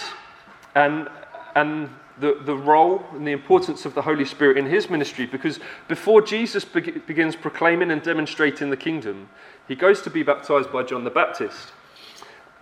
and, 0.73 1.09
and 1.55 1.89
the, 2.19 2.39
the 2.43 2.55
role 2.55 3.03
and 3.13 3.25
the 3.25 3.31
importance 3.31 3.85
of 3.85 3.95
the 3.95 4.01
Holy 4.01 4.25
Spirit 4.25 4.57
in 4.57 4.65
his 4.65 4.89
ministry 4.89 5.25
because 5.25 5.59
before 5.87 6.21
Jesus 6.21 6.65
be- 6.65 6.81
begins 6.81 7.35
proclaiming 7.35 7.91
and 7.91 8.01
demonstrating 8.01 8.69
the 8.69 8.77
kingdom, 8.77 9.29
he 9.67 9.75
goes 9.75 10.01
to 10.01 10.09
be 10.09 10.23
baptized 10.23 10.71
by 10.71 10.83
John 10.83 11.03
the 11.03 11.09
Baptist. 11.09 11.73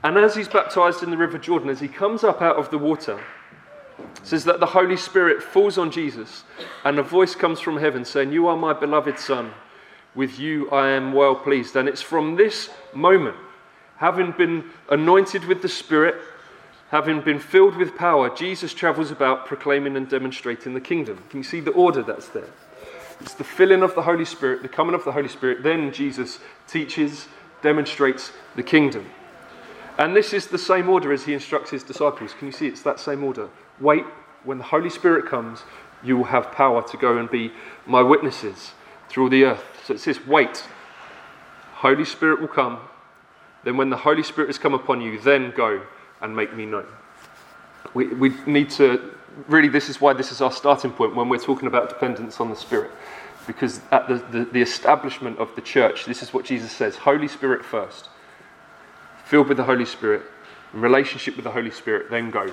And 0.04 0.18
as 0.18 0.36
he's 0.36 0.48
baptized 0.48 1.04
in 1.04 1.10
the 1.10 1.18
River 1.18 1.38
Jordan, 1.38 1.70
as 1.70 1.80
he 1.80 1.88
comes 1.88 2.24
up 2.24 2.42
out 2.42 2.58
of 2.58 2.70
the 2.70 2.78
water, 2.78 3.20
says 4.24 4.44
that 4.46 4.60
the 4.60 4.66
Holy 4.66 4.98
Spirit 4.98 5.42
falls 5.42 5.78
on 5.78 5.90
Jesus, 5.90 6.44
and 6.84 7.00
a 7.00 7.04
voice 7.04 7.34
comes 7.34 7.60
from 7.60 7.78
heaven 7.78 8.06
saying, 8.06 8.32
You 8.32 8.48
are 8.48 8.58
my 8.58 8.74
beloved 8.74 9.18
Son, 9.18 9.52
with 10.14 10.40
you 10.40 10.70
I 10.70 10.90
am 10.90 11.14
well 11.14 11.36
pleased. 11.36 11.76
And 11.76 11.90
it's 11.90 12.02
from 12.02 12.36
this 12.36 12.70
moment, 12.94 13.36
having 13.98 14.34
been 14.34 14.66
anointed 14.90 15.46
with 15.46 15.62
the 15.62 15.70
Spirit, 15.70 16.16
Having 16.90 17.22
been 17.22 17.40
filled 17.40 17.76
with 17.76 17.98
power, 17.98 18.34
Jesus 18.34 18.74
travels 18.74 19.12
about 19.12 19.46
proclaiming 19.46 19.98
and 19.98 20.08
demonstrating 20.08 20.74
the 20.74 20.82
kingdom. 20.82 21.22
Can 21.30 21.40
you 21.40 21.44
see 21.44 21.60
the 21.60 21.72
order 21.72 22.02
that's 22.02 22.30
there? 22.30 22.50
It's 23.20 23.34
the 23.34 23.44
filling 23.44 23.84
of 23.84 23.94
the 23.96 24.04
Holy 24.04 24.24
Spirit, 24.24 24.62
the 24.62 24.70
coming 24.70 24.96
of 24.96 25.04
the 25.04 25.12
Holy 25.12 25.28
Spirit. 25.28 25.64
Then 25.64 25.92
Jesus 25.92 26.40
teaches, 26.68 27.28
demonstrates 27.62 28.32
the 28.56 28.64
kingdom. 28.64 29.06
And 29.98 30.16
this 30.16 30.32
is 30.32 30.48
the 30.48 30.58
same 30.58 30.88
order 30.88 31.12
as 31.12 31.26
he 31.26 31.34
instructs 31.34 31.72
his 31.72 31.84
disciples. 31.84 32.34
Can 32.34 32.48
you 32.48 32.52
see 32.54 32.68
it's 32.68 32.84
that 32.84 33.00
same 33.00 33.24
order? 33.24 33.50
Wait, 33.82 34.06
when 34.44 34.60
the 34.60 34.64
Holy 34.64 34.90
Spirit 34.90 35.26
comes, 35.26 35.64
you 36.04 36.16
will 36.16 36.26
have 36.26 36.52
power 36.52 36.88
to 36.88 36.98
go 36.98 37.18
and 37.18 37.30
be 37.30 37.52
my 37.86 38.02
witnesses 38.02 38.72
through 39.10 39.30
the 39.30 39.44
earth. 39.44 39.64
So 39.84 39.94
it 39.94 40.00
says, 40.00 40.26
wait. 40.26 40.64
Holy 41.74 42.06
Spirit 42.06 42.40
will 42.40 42.48
come. 42.48 42.80
Then, 43.64 43.76
when 43.76 43.90
the 43.90 43.98
Holy 43.98 44.24
Spirit 44.24 44.48
has 44.48 44.58
come 44.58 44.74
upon 44.74 45.02
you, 45.02 45.20
then 45.20 45.52
go 45.56 45.82
and 46.22 46.36
make 46.36 46.56
me 46.56 46.66
known. 46.66 46.86
We, 47.94 48.08
we 48.08 48.34
need 48.46 48.70
to, 48.72 49.14
really, 49.48 49.70
this 49.70 49.90
is 49.90 50.02
why 50.02 50.14
this 50.14 50.32
is 50.32 50.42
our 50.42 50.52
starting 50.52 50.92
point 50.92 51.16
when 51.16 51.30
we're 51.30 51.38
talking 51.38 51.68
about 51.68 51.90
dependence 51.90 52.40
on 52.40 52.50
the 52.50 52.56
Spirit. 52.56 52.92
Because 53.46 53.80
at 53.92 54.08
the, 54.08 54.16
the, 54.16 54.46
the 54.46 54.62
establishment 54.62 55.40
of 55.40 55.54
the 55.56 55.62
church, 55.62 56.06
this 56.06 56.22
is 56.22 56.34
what 56.34 56.46
Jesus 56.46 56.72
says 56.72 56.96
Holy 56.96 57.28
Spirit 57.28 57.64
first. 57.64 58.10
Filled 59.26 59.48
with 59.48 59.58
the 59.58 59.64
Holy 59.64 59.86
Spirit, 59.86 60.24
in 60.74 60.82
relationship 60.82 61.36
with 61.36 61.44
the 61.44 61.52
Holy 61.52 61.72
Spirit, 61.72 62.10
then 62.10 62.30
go 62.30 62.52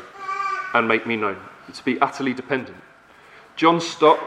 and 0.74 0.88
make 0.88 1.06
me 1.06 1.16
known. 1.16 1.36
To 1.72 1.84
be 1.84 2.00
utterly 2.00 2.34
dependent. 2.34 2.76
John 3.56 3.80
Stott 3.80 4.20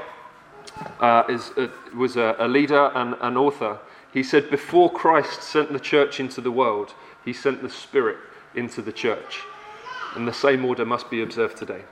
uh, 1.00 1.24
is 1.30 1.52
a, 1.58 1.70
was 1.96 2.18
a, 2.18 2.36
a 2.40 2.48
leader 2.48 2.92
and 2.96 3.16
an 3.22 3.38
author. 3.38 3.80
He 4.12 4.24
said, 4.24 4.50
Before 4.50 4.92
Christ 4.92 5.44
sent 5.44 5.72
the 5.72 5.80
church 5.80 6.20
into 6.20 6.42
the 6.42 6.52
world, 6.52 6.94
he 7.24 7.34
sent 7.34 7.62
the 7.62 7.70
Spirit 7.70 8.18
into 8.58 8.82
the 8.82 8.92
church. 8.92 9.42
And 10.16 10.28
the 10.28 10.34
same 10.34 10.66
order 10.66 10.86
must 10.86 11.10
be 11.10 11.22
observed 11.22 11.58
today. 11.58 11.84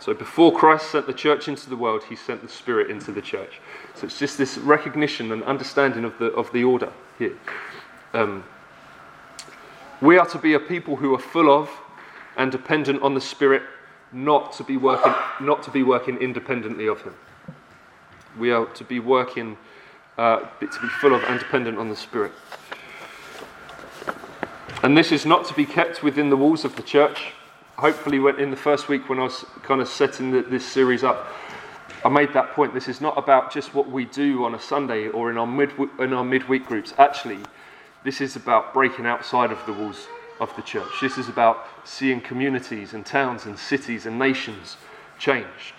So 0.00 0.14
before 0.14 0.56
Christ 0.56 0.90
sent 0.90 1.06
the 1.06 1.12
church 1.12 1.48
into 1.48 1.68
the 1.68 1.76
world, 1.76 2.04
he 2.04 2.14
sent 2.14 2.42
the 2.42 2.48
Spirit 2.48 2.90
into 2.90 3.10
the 3.10 3.22
church. 3.22 3.60
So 3.94 4.06
it's 4.06 4.18
just 4.18 4.38
this 4.38 4.56
recognition 4.58 5.32
and 5.32 5.42
understanding 5.42 6.04
of 6.04 6.16
the, 6.18 6.26
of 6.26 6.52
the 6.52 6.64
order 6.64 6.92
here. 7.18 7.36
Um, 8.14 8.44
we 10.00 10.16
are 10.16 10.26
to 10.26 10.38
be 10.38 10.54
a 10.54 10.60
people 10.60 10.96
who 10.96 11.14
are 11.14 11.18
full 11.18 11.50
of 11.50 11.68
and 12.36 12.52
dependent 12.52 13.02
on 13.02 13.14
the 13.14 13.20
Spirit, 13.20 13.62
not 14.12 14.52
to 14.52 14.64
be 14.64 14.76
working, 14.76 15.12
not 15.40 15.62
to 15.64 15.70
be 15.72 15.82
working 15.82 16.16
independently 16.18 16.86
of 16.86 17.02
Him. 17.02 17.14
We 18.38 18.52
are 18.52 18.66
to 18.66 18.84
be 18.84 19.00
working, 19.00 19.56
uh, 20.16 20.38
to 20.60 20.80
be 20.80 20.88
full 21.00 21.14
of 21.14 21.24
and 21.24 21.40
dependent 21.40 21.78
on 21.78 21.88
the 21.88 21.96
Spirit. 21.96 22.30
And 24.82 24.96
this 24.96 25.10
is 25.10 25.26
not 25.26 25.44
to 25.46 25.54
be 25.54 25.66
kept 25.66 26.04
within 26.04 26.30
the 26.30 26.36
walls 26.36 26.64
of 26.64 26.76
the 26.76 26.82
church. 26.82 27.32
Hopefully, 27.78 28.18
in 28.40 28.50
the 28.50 28.56
first 28.56 28.88
week 28.88 29.08
when 29.08 29.18
I 29.18 29.24
was 29.24 29.44
kind 29.62 29.80
of 29.80 29.88
setting 29.88 30.30
the, 30.30 30.42
this 30.42 30.64
series 30.64 31.02
up, 31.02 31.32
I 32.04 32.08
made 32.08 32.32
that 32.34 32.52
point. 32.52 32.74
This 32.74 32.86
is 32.86 33.00
not 33.00 33.18
about 33.18 33.52
just 33.52 33.74
what 33.74 33.90
we 33.90 34.04
do 34.04 34.44
on 34.44 34.54
a 34.54 34.60
Sunday 34.60 35.08
or 35.08 35.32
in 35.32 35.38
our, 35.38 35.48
mid, 35.48 35.72
in 35.98 36.12
our 36.12 36.24
midweek 36.24 36.66
groups. 36.66 36.94
Actually, 36.96 37.38
this 38.04 38.20
is 38.20 38.36
about 38.36 38.72
breaking 38.72 39.04
outside 39.04 39.50
of 39.50 39.58
the 39.66 39.72
walls 39.72 40.06
of 40.38 40.54
the 40.54 40.62
church. 40.62 40.92
This 41.00 41.18
is 41.18 41.28
about 41.28 41.66
seeing 41.82 42.20
communities 42.20 42.94
and 42.94 43.04
towns 43.04 43.46
and 43.46 43.58
cities 43.58 44.06
and 44.06 44.16
nations 44.16 44.76
changed. 45.18 45.74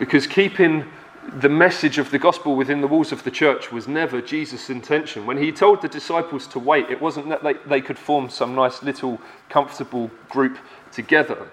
Because 0.00 0.26
keeping 0.26 0.90
the 1.32 1.48
message 1.48 1.98
of 1.98 2.10
the 2.10 2.18
gospel 2.18 2.56
within 2.56 2.80
the 2.80 2.86
walls 2.86 3.12
of 3.12 3.24
the 3.24 3.30
church 3.30 3.72
was 3.72 3.88
never 3.88 4.20
Jesus' 4.20 4.70
intention. 4.70 5.26
When 5.26 5.38
he 5.38 5.52
told 5.52 5.82
the 5.82 5.88
disciples 5.88 6.46
to 6.48 6.58
wait, 6.58 6.90
it 6.90 7.00
wasn't 7.00 7.28
that 7.28 7.42
they, 7.42 7.54
they 7.54 7.80
could 7.80 7.98
form 7.98 8.30
some 8.30 8.54
nice 8.54 8.82
little 8.82 9.20
comfortable 9.48 10.10
group 10.28 10.58
together. 10.92 11.48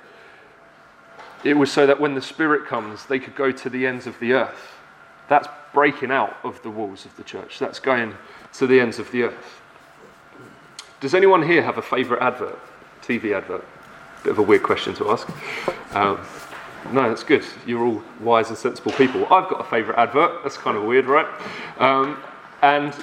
It 1.43 1.55
was 1.55 1.71
so 1.71 1.85
that 1.87 1.99
when 1.99 2.15
the 2.15 2.21
Spirit 2.21 2.65
comes, 2.65 3.05
they 3.05 3.19
could 3.19 3.35
go 3.35 3.51
to 3.51 3.69
the 3.69 3.85
ends 3.85 4.07
of 4.07 4.19
the 4.19 4.33
earth. 4.33 4.71
That's 5.27 5.47
breaking 5.73 6.11
out 6.11 6.37
of 6.43 6.61
the 6.61 6.69
walls 6.69 7.05
of 7.05 7.15
the 7.17 7.23
church. 7.23 7.59
That's 7.59 7.79
going 7.79 8.15
to 8.53 8.67
the 8.67 8.79
ends 8.79 8.99
of 8.99 9.11
the 9.11 9.23
earth. 9.23 9.61
Does 10.99 11.13
anyone 11.13 11.43
here 11.43 11.61
have 11.61 11.77
a 11.77 11.81
favourite 11.81 12.21
advert? 12.21 12.59
TV 13.01 13.35
advert? 13.35 13.65
Bit 14.23 14.31
of 14.31 14.39
a 14.39 14.43
weird 14.43 14.63
question 14.63 14.93
to 14.95 15.11
ask. 15.11 15.27
Um, 15.93 16.19
no, 16.91 17.09
that's 17.09 17.23
good. 17.23 17.43
You're 17.65 17.85
all 17.85 18.03
wise 18.19 18.49
and 18.49 18.57
sensible 18.57 18.91
people. 18.93 19.23
I've 19.25 19.49
got 19.49 19.61
a 19.61 19.63
favourite 19.63 19.97
advert. 19.97 20.43
That's 20.43 20.57
kind 20.57 20.77
of 20.77 20.83
weird, 20.83 21.05
right? 21.05 21.27
Um, 21.79 22.17
and 22.61 22.93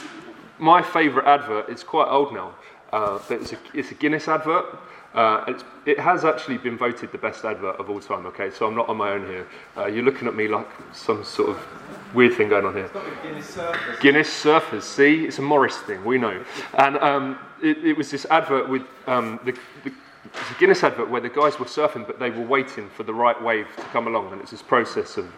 my 0.59 0.83
favourite 0.83 1.27
advert 1.27 1.69
is 1.69 1.83
quite 1.83 2.09
old 2.09 2.33
now, 2.33 2.55
uh, 2.93 3.19
but 3.29 3.41
it's 3.41 3.53
a, 3.53 3.59
it's 3.75 3.91
a 3.91 3.95
Guinness 3.95 4.29
advert. 4.29 4.67
Uh, 5.13 5.59
it 5.87 5.99
has 5.99 6.25
actually 6.25 6.57
been 6.57 6.77
voted 6.77 7.11
the 7.11 7.19
best 7.19 7.45
advert 7.45 7.77
of 7.81 7.91
all 7.91 7.99
time, 7.99 8.27
okay? 8.27 8.49
So 8.51 8.67
I'm 8.67 8.77
not 8.77 8.89
on 8.89 8.97
my 8.97 9.11
own 9.11 9.27
here. 9.27 9.47
Uh, 9.77 9.87
you're 9.87 10.05
looking 10.05 10.29
at 10.29 10.37
me 10.37 10.47
like 10.47 10.69
some 10.93 11.25
sort 11.25 11.51
of 11.51 12.15
weird 12.15 12.35
thing 12.35 12.49
going 12.49 12.65
on 12.65 12.75
here. 12.75 12.91
Guinness 13.23 13.57
Surfers. 13.57 14.01
Guinness 14.01 14.45
Surfers, 14.45 14.83
see? 14.83 15.25
It's 15.25 15.39
a 15.39 15.43
Morris 15.43 15.79
thing, 15.79 16.05
we 16.05 16.19
know. 16.19 16.45
And 16.75 16.97
um, 16.99 17.39
it, 17.61 17.79
it, 17.79 17.97
was 17.97 18.09
this 18.11 18.25
advert 18.27 18.69
with 18.69 18.83
um, 19.09 19.41
the, 19.45 19.53
the 19.83 19.93
it's 20.35 20.51
a 20.51 20.55
Guinness 20.55 20.85
advert 20.85 21.11
where 21.11 21.21
the 21.21 21.29
guys 21.29 21.59
were 21.59 21.67
surfing, 21.67 22.07
but 22.07 22.19
they 22.19 22.31
were 22.31 22.45
waiting 22.45 22.89
for 22.91 23.03
the 23.03 23.15
right 23.15 23.41
wave 23.43 23.67
to 23.77 23.83
come 23.85 24.07
along, 24.07 24.33
and 24.33 24.41
it's 24.41 24.51
this 24.51 24.63
process 24.63 25.17
of 25.17 25.31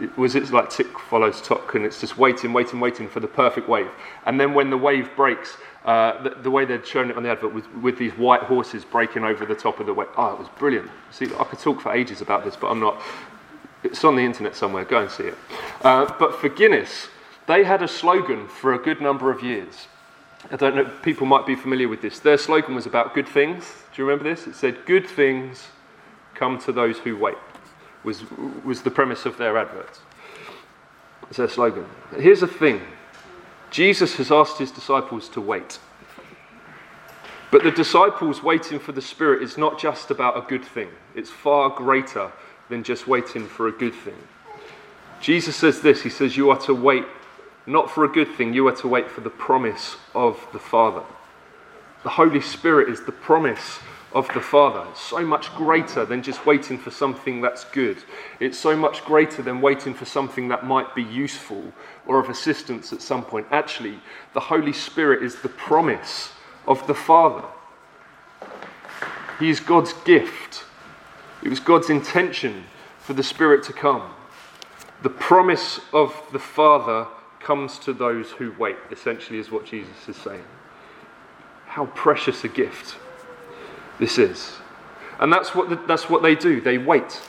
it 0.00 0.16
was 0.16 0.34
it 0.34 0.50
like 0.50 0.70
tick 0.70 0.98
follows 0.98 1.40
tock, 1.42 1.74
and 1.74 1.84
it's 1.84 2.00
just 2.00 2.16
waiting, 2.16 2.52
waiting, 2.52 2.80
waiting 2.80 3.08
for 3.08 3.20
the 3.20 3.28
perfect 3.28 3.68
wave. 3.68 3.90
And 4.24 4.40
then 4.40 4.54
when 4.54 4.70
the 4.70 4.76
wave 4.76 5.10
breaks, 5.16 5.56
uh, 5.84 6.22
the, 6.22 6.30
the, 6.30 6.50
way 6.50 6.64
they'd 6.64 6.86
shown 6.86 7.10
it 7.10 7.16
on 7.16 7.22
the 7.22 7.30
advert 7.30 7.52
was 7.52 7.64
with 7.82 7.98
these 7.98 8.12
white 8.12 8.42
horses 8.42 8.84
breaking 8.84 9.24
over 9.24 9.44
the 9.44 9.54
top 9.54 9.80
of 9.80 9.86
the 9.86 9.92
wave. 9.92 10.08
Oh, 10.16 10.32
it 10.32 10.38
was 10.38 10.48
brilliant. 10.58 10.90
See, 11.10 11.26
I 11.38 11.44
could 11.44 11.58
talk 11.58 11.80
for 11.80 11.92
ages 11.92 12.20
about 12.20 12.44
this, 12.44 12.56
but 12.56 12.68
I'm 12.68 12.80
not. 12.80 13.02
It's 13.82 14.04
on 14.04 14.14
the 14.14 14.22
internet 14.22 14.54
somewhere. 14.54 14.84
Go 14.84 15.02
and 15.02 15.10
see 15.10 15.24
it. 15.24 15.38
Uh, 15.82 16.10
but 16.18 16.36
for 16.36 16.48
Guinness, 16.48 17.08
they 17.46 17.64
had 17.64 17.82
a 17.82 17.88
slogan 17.88 18.46
for 18.46 18.74
a 18.74 18.78
good 18.78 19.00
number 19.00 19.30
of 19.30 19.42
years. 19.42 19.88
I 20.50 20.56
don't 20.56 20.74
know, 20.74 20.84
people 21.02 21.26
might 21.26 21.46
be 21.46 21.54
familiar 21.54 21.88
with 21.88 22.02
this. 22.02 22.18
Their 22.18 22.38
slogan 22.38 22.74
was 22.74 22.86
about 22.86 23.14
good 23.14 23.28
things. 23.28 23.64
Do 23.94 24.02
you 24.02 24.08
remember 24.08 24.28
this? 24.28 24.46
It 24.46 24.54
said, 24.54 24.84
Good 24.86 25.06
things 25.06 25.68
come 26.34 26.58
to 26.60 26.72
those 26.72 26.98
who 26.98 27.16
wait, 27.16 27.36
was, 28.02 28.24
was 28.64 28.82
the 28.82 28.90
premise 28.90 29.24
of 29.24 29.36
their 29.38 29.56
adverts. 29.56 30.00
It's 31.28 31.36
their 31.36 31.48
slogan. 31.48 31.86
Here's 32.18 32.40
the 32.40 32.46
thing 32.46 32.82
Jesus 33.70 34.16
has 34.16 34.30
asked 34.30 34.58
his 34.58 34.70
disciples 34.70 35.28
to 35.30 35.40
wait. 35.40 35.78
But 37.50 37.64
the 37.64 37.70
disciples 37.70 38.42
waiting 38.42 38.78
for 38.78 38.92
the 38.92 39.02
Spirit 39.02 39.42
is 39.42 39.58
not 39.58 39.78
just 39.78 40.10
about 40.10 40.36
a 40.36 40.40
good 40.48 40.64
thing, 40.64 40.88
it's 41.14 41.30
far 41.30 41.70
greater 41.70 42.32
than 42.68 42.82
just 42.82 43.06
waiting 43.06 43.46
for 43.46 43.68
a 43.68 43.72
good 43.72 43.94
thing. 43.94 44.16
Jesus 45.20 45.54
says 45.54 45.80
this 45.80 46.02
He 46.02 46.10
says, 46.10 46.36
You 46.36 46.50
are 46.50 46.58
to 46.60 46.74
wait 46.74 47.04
not 47.66 47.90
for 47.90 48.04
a 48.04 48.08
good 48.08 48.34
thing, 48.34 48.54
you 48.54 48.66
are 48.68 48.76
to 48.76 48.88
wait 48.88 49.10
for 49.10 49.20
the 49.20 49.30
promise 49.30 49.96
of 50.14 50.46
the 50.52 50.58
Father. 50.58 51.02
The 52.02 52.10
Holy 52.10 52.40
Spirit 52.40 52.88
is 52.88 53.04
the 53.04 53.12
promise 53.12 53.78
of 54.12 54.28
the 54.34 54.40
Father. 54.40 54.86
It's 54.90 55.00
so 55.00 55.24
much 55.24 55.54
greater 55.54 56.04
than 56.04 56.22
just 56.22 56.44
waiting 56.44 56.76
for 56.76 56.90
something 56.90 57.40
that's 57.40 57.64
good. 57.64 57.98
It's 58.40 58.58
so 58.58 58.76
much 58.76 59.04
greater 59.04 59.42
than 59.42 59.60
waiting 59.60 59.94
for 59.94 60.04
something 60.04 60.48
that 60.48 60.66
might 60.66 60.94
be 60.94 61.02
useful 61.02 61.72
or 62.06 62.18
of 62.18 62.28
assistance 62.28 62.92
at 62.92 63.00
some 63.00 63.24
point. 63.24 63.46
Actually, 63.50 64.00
the 64.34 64.40
Holy 64.40 64.72
Spirit 64.72 65.22
is 65.22 65.36
the 65.36 65.48
promise 65.48 66.32
of 66.66 66.86
the 66.86 66.94
Father. 66.94 67.44
He 69.38 69.48
is 69.48 69.60
God's 69.60 69.92
gift. 70.04 70.64
It 71.42 71.48
was 71.48 71.60
God's 71.60 71.90
intention 71.90 72.64
for 72.98 73.14
the 73.14 73.22
Spirit 73.22 73.64
to 73.64 73.72
come. 73.72 74.02
The 75.02 75.10
promise 75.10 75.80
of 75.92 76.20
the 76.32 76.38
Father 76.38 77.06
comes 77.42 77.78
to 77.80 77.92
those 77.92 78.30
who 78.30 78.54
wait, 78.58 78.76
essentially, 78.90 79.38
is 79.38 79.50
what 79.50 79.64
Jesus 79.66 80.08
is 80.08 80.16
saying. 80.16 80.44
How 81.66 81.86
precious 81.86 82.44
a 82.44 82.48
gift 82.48 82.96
this 83.98 84.18
is. 84.18 84.56
And 85.20 85.32
that's 85.32 85.54
what, 85.54 85.68
the, 85.68 85.76
that's 85.86 86.08
what 86.10 86.22
they 86.22 86.34
do, 86.34 86.60
they 86.60 86.78
wait. 86.78 87.20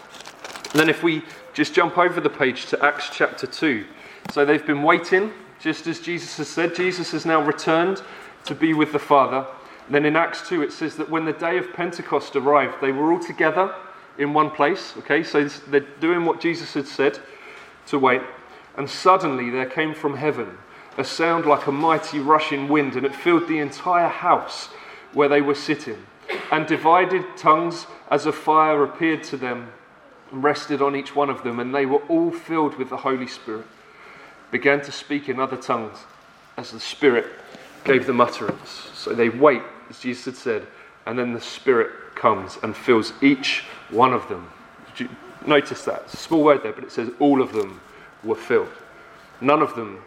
And 0.71 0.79
then, 0.79 0.89
if 0.89 1.03
we 1.03 1.23
just 1.53 1.73
jump 1.73 1.97
over 1.97 2.19
the 2.19 2.29
page 2.29 2.65
to 2.67 2.83
Acts 2.83 3.09
chapter 3.11 3.45
2. 3.45 3.85
So 4.31 4.43
they've 4.43 4.65
been 4.65 4.83
waiting, 4.83 5.31
just 5.59 5.85
as 5.87 5.99
Jesus 5.99 6.37
has 6.37 6.47
said. 6.47 6.75
Jesus 6.75 7.11
has 7.11 7.25
now 7.25 7.41
returned 7.41 8.01
to 8.45 8.55
be 8.55 8.73
with 8.73 8.91
the 8.91 8.99
Father. 8.99 9.45
And 9.85 9.95
then 9.95 10.05
in 10.05 10.15
Acts 10.15 10.47
2, 10.47 10.63
it 10.63 10.71
says 10.71 10.95
that 10.95 11.09
when 11.09 11.25
the 11.25 11.33
day 11.33 11.57
of 11.57 11.71
Pentecost 11.73 12.35
arrived, 12.35 12.81
they 12.81 12.91
were 12.91 13.11
all 13.11 13.19
together 13.19 13.73
in 14.17 14.33
one 14.33 14.49
place. 14.49 14.93
Okay, 14.99 15.23
so 15.23 15.47
they're 15.67 15.81
doing 15.99 16.25
what 16.25 16.41
Jesus 16.41 16.73
had 16.73 16.87
said 16.87 17.19
to 17.87 17.99
wait. 17.99 18.21
And 18.77 18.89
suddenly 18.89 19.49
there 19.49 19.65
came 19.65 19.93
from 19.93 20.17
heaven 20.17 20.57
a 20.97 21.03
sound 21.03 21.45
like 21.45 21.65
a 21.65 21.71
mighty 21.71 22.19
rushing 22.19 22.67
wind, 22.67 22.95
and 22.95 23.05
it 23.05 23.15
filled 23.15 23.47
the 23.47 23.59
entire 23.59 24.07
house 24.07 24.69
where 25.13 25.29
they 25.29 25.41
were 25.41 25.55
sitting. 25.55 26.05
And 26.51 26.67
divided 26.67 27.25
tongues 27.35 27.87
as 28.11 28.25
of 28.25 28.35
fire 28.35 28.83
appeared 28.83 29.23
to 29.25 29.37
them 29.37 29.71
and 30.31 30.43
rested 30.43 30.81
on 30.81 30.95
each 30.95 31.15
one 31.15 31.29
of 31.29 31.43
them, 31.43 31.59
and 31.59 31.73
they 31.73 31.85
were 31.85 32.01
all 32.09 32.31
filled 32.31 32.75
with 32.75 32.89
the 32.89 32.97
Holy 32.97 33.27
Spirit, 33.27 33.65
began 34.51 34.81
to 34.81 34.91
speak 34.91 35.29
in 35.29 35.39
other 35.39 35.57
tongues 35.57 36.05
as 36.57 36.71
the 36.71 36.79
Spirit 36.79 37.25
gave 37.83 38.05
them 38.05 38.21
utterance. 38.21 38.89
So 38.93 39.13
they 39.13 39.29
wait, 39.29 39.63
as 39.89 39.99
Jesus 39.99 40.25
had 40.25 40.35
said, 40.35 40.67
and 41.07 41.17
then 41.17 41.33
the 41.33 41.41
Spirit 41.41 41.91
comes 42.15 42.57
and 42.61 42.75
fills 42.75 43.13
each 43.21 43.63
one 43.89 44.13
of 44.13 44.27
them. 44.29 44.49
Did 44.95 45.09
you 45.09 45.15
Notice 45.45 45.83
that. 45.85 46.03
It's 46.05 46.13
a 46.13 46.17
small 46.17 46.43
word 46.43 46.63
there, 46.63 46.71
but 46.71 46.83
it 46.83 46.91
says 46.91 47.09
all 47.19 47.41
of 47.41 47.51
them 47.53 47.81
were 48.23 48.35
filled. 48.35 48.69
None 49.41 49.61
of 49.61 49.75
them 49.75 50.01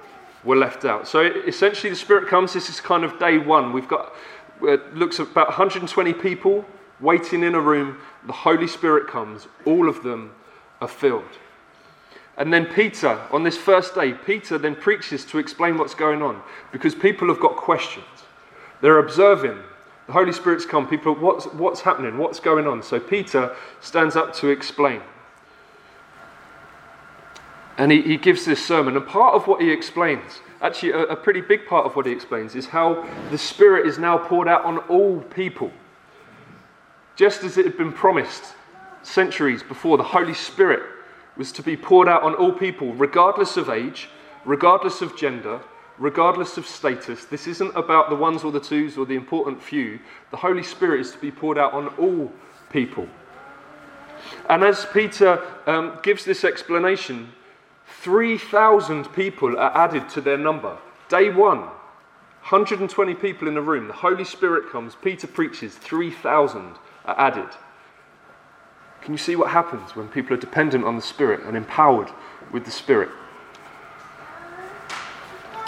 were 0.45 0.57
left 0.57 0.85
out. 0.85 1.07
So 1.09 1.21
essentially, 1.21 1.91
the 1.91 1.97
Spirit 1.97 2.29
comes. 2.29 2.53
This 2.53 2.69
is 2.69 2.81
kind 2.81 3.05
of 3.05 3.19
day 3.19 3.39
one. 3.39 3.73
We've 3.73 3.89
got, 3.89 4.15
it 4.63 4.95
looks 4.95 5.21
at 5.21 5.29
about 5.29 5.49
120 5.49 6.13
people 6.15 6.65
waiting 7.01 7.43
in 7.43 7.55
a 7.55 7.61
room. 7.61 7.99
The 8.27 8.33
Holy 8.33 8.67
Spirit 8.67 9.09
comes. 9.09 9.47
All 9.65 9.89
of 9.89 10.03
them 10.03 10.35
are 10.81 10.89
filled. 10.89 11.39
And 12.39 12.53
then 12.53 12.67
Peter, 12.67 13.19
on 13.33 13.45
this 13.45 13.57
first 13.57 13.95
day, 13.95 14.13
Peter 14.13 14.59
then 14.59 14.77
preaches 14.77 15.25
to 15.27 15.39
explain 15.39 15.79
what's 15.79 15.95
going 15.95 16.23
on 16.23 16.43
because 16.71 16.95
people 16.95 17.29
have 17.29 17.41
got 17.41 17.57
questions. 17.57 18.05
They're 18.83 18.99
observing. 18.99 19.59
The 20.07 20.13
Holy 20.13 20.33
Spirit's 20.33 20.67
come. 20.67 20.87
People, 20.87 21.15
what's, 21.15 21.47
what's 21.47 21.81
happening? 21.81 22.19
What's 22.19 22.39
going 22.39 22.67
on? 22.67 22.83
So 22.83 23.01
Peter 23.01 23.57
stands 23.81 24.17
up 24.17 24.35
to 24.37 24.49
explain. 24.49 25.01
And 27.79 27.93
he, 27.93 28.01
he 28.03 28.17
gives 28.17 28.45
this 28.45 28.65
sermon. 28.65 28.97
And 28.97 29.07
part 29.07 29.35
of 29.35 29.47
what 29.47 29.61
he 29.61 29.71
explains, 29.71 30.41
actually, 30.63 30.93
a, 30.93 31.03
a 31.05 31.17
pretty 31.17 31.41
big 31.41 31.67
part 31.67 31.85
of 31.85 31.95
what 31.95 32.07
he 32.07 32.13
explains, 32.13 32.55
is 32.55 32.67
how 32.67 33.07
the 33.31 33.39
Spirit 33.39 33.87
is 33.87 33.99
now 33.99 34.17
poured 34.17 34.49
out 34.49 34.65
on 34.65 34.79
all 34.79 35.21
people. 35.21 35.71
Just 37.17 37.45
as 37.45 37.59
it 37.59 37.65
had 37.65 37.77
been 37.77 37.93
promised 37.93 38.55
centuries 39.03 39.63
before, 39.63 39.97
the 39.97 40.03
Holy 40.03 40.35
Spirit 40.35 40.83
was 41.37 41.53
to 41.53 41.63
be 41.63 41.77
poured 41.77 42.09
out 42.09 42.23
on 42.23 42.35
all 42.35 42.53
people, 42.53 42.95
regardless 42.95 43.57
of 43.57 43.69
age, 43.69 44.09
regardless 44.45 45.03
of 45.03 45.17
gender, 45.17 45.61
regardless 45.99 46.57
of 46.57 46.67
status. 46.67 47.25
This 47.25 47.47
isn't 47.47 47.77
about 47.77 48.11
the 48.11 48.17
ones 48.17 48.45
or 48.45 48.53
the 48.53 48.61
twos 48.61 48.97
or 48.97 49.07
the 49.07 49.15
important 49.15 49.63
few. 49.63 49.99
The 50.31 50.37
Holy 50.37 50.63
Spirit 50.63 51.01
is 51.01 51.13
to 51.13 51.19
be 51.19 51.31
poured 51.31 51.59
out 51.59 51.73
on 51.73 51.89
all 51.99 52.33
people. 52.71 53.09
And 54.49 54.65
as 54.65 54.87
Peter 54.93 55.43
um, 55.67 55.99
gives 56.03 56.25
this 56.25 56.45
explanation, 56.45 57.33
3,000 58.03 59.13
people 59.15 59.59
are 59.59 59.77
added 59.77 60.09
to 60.11 60.21
their 60.21 60.39
number. 60.39 60.77
Day 61.09 61.31
one, 61.31 61.61
120 62.47 63.15
people 63.15 63.49
in 63.49 63.55
the 63.55 63.61
room. 63.61 63.89
The 63.89 63.93
Holy 63.93 64.25
Spirit 64.25 64.71
comes. 64.71 64.95
Peter 64.95 65.27
preaches. 65.27 65.75
3,000 65.77 66.77
are 67.05 67.19
added. 67.19 67.49
Can 69.03 69.15
you 69.15 69.19
see 69.19 69.37
what 69.37 69.51
happens 69.51 69.95
when 69.95 70.09
people 70.09 70.35
are 70.35 70.41
dependent 70.41 70.85
on 70.85 70.97
the 70.97 71.03
Spirit 71.03 71.45
and 71.45 71.57
empowered 71.57 72.09
with 72.53 72.65
the 72.65 72.71
Spirit? 72.71 73.11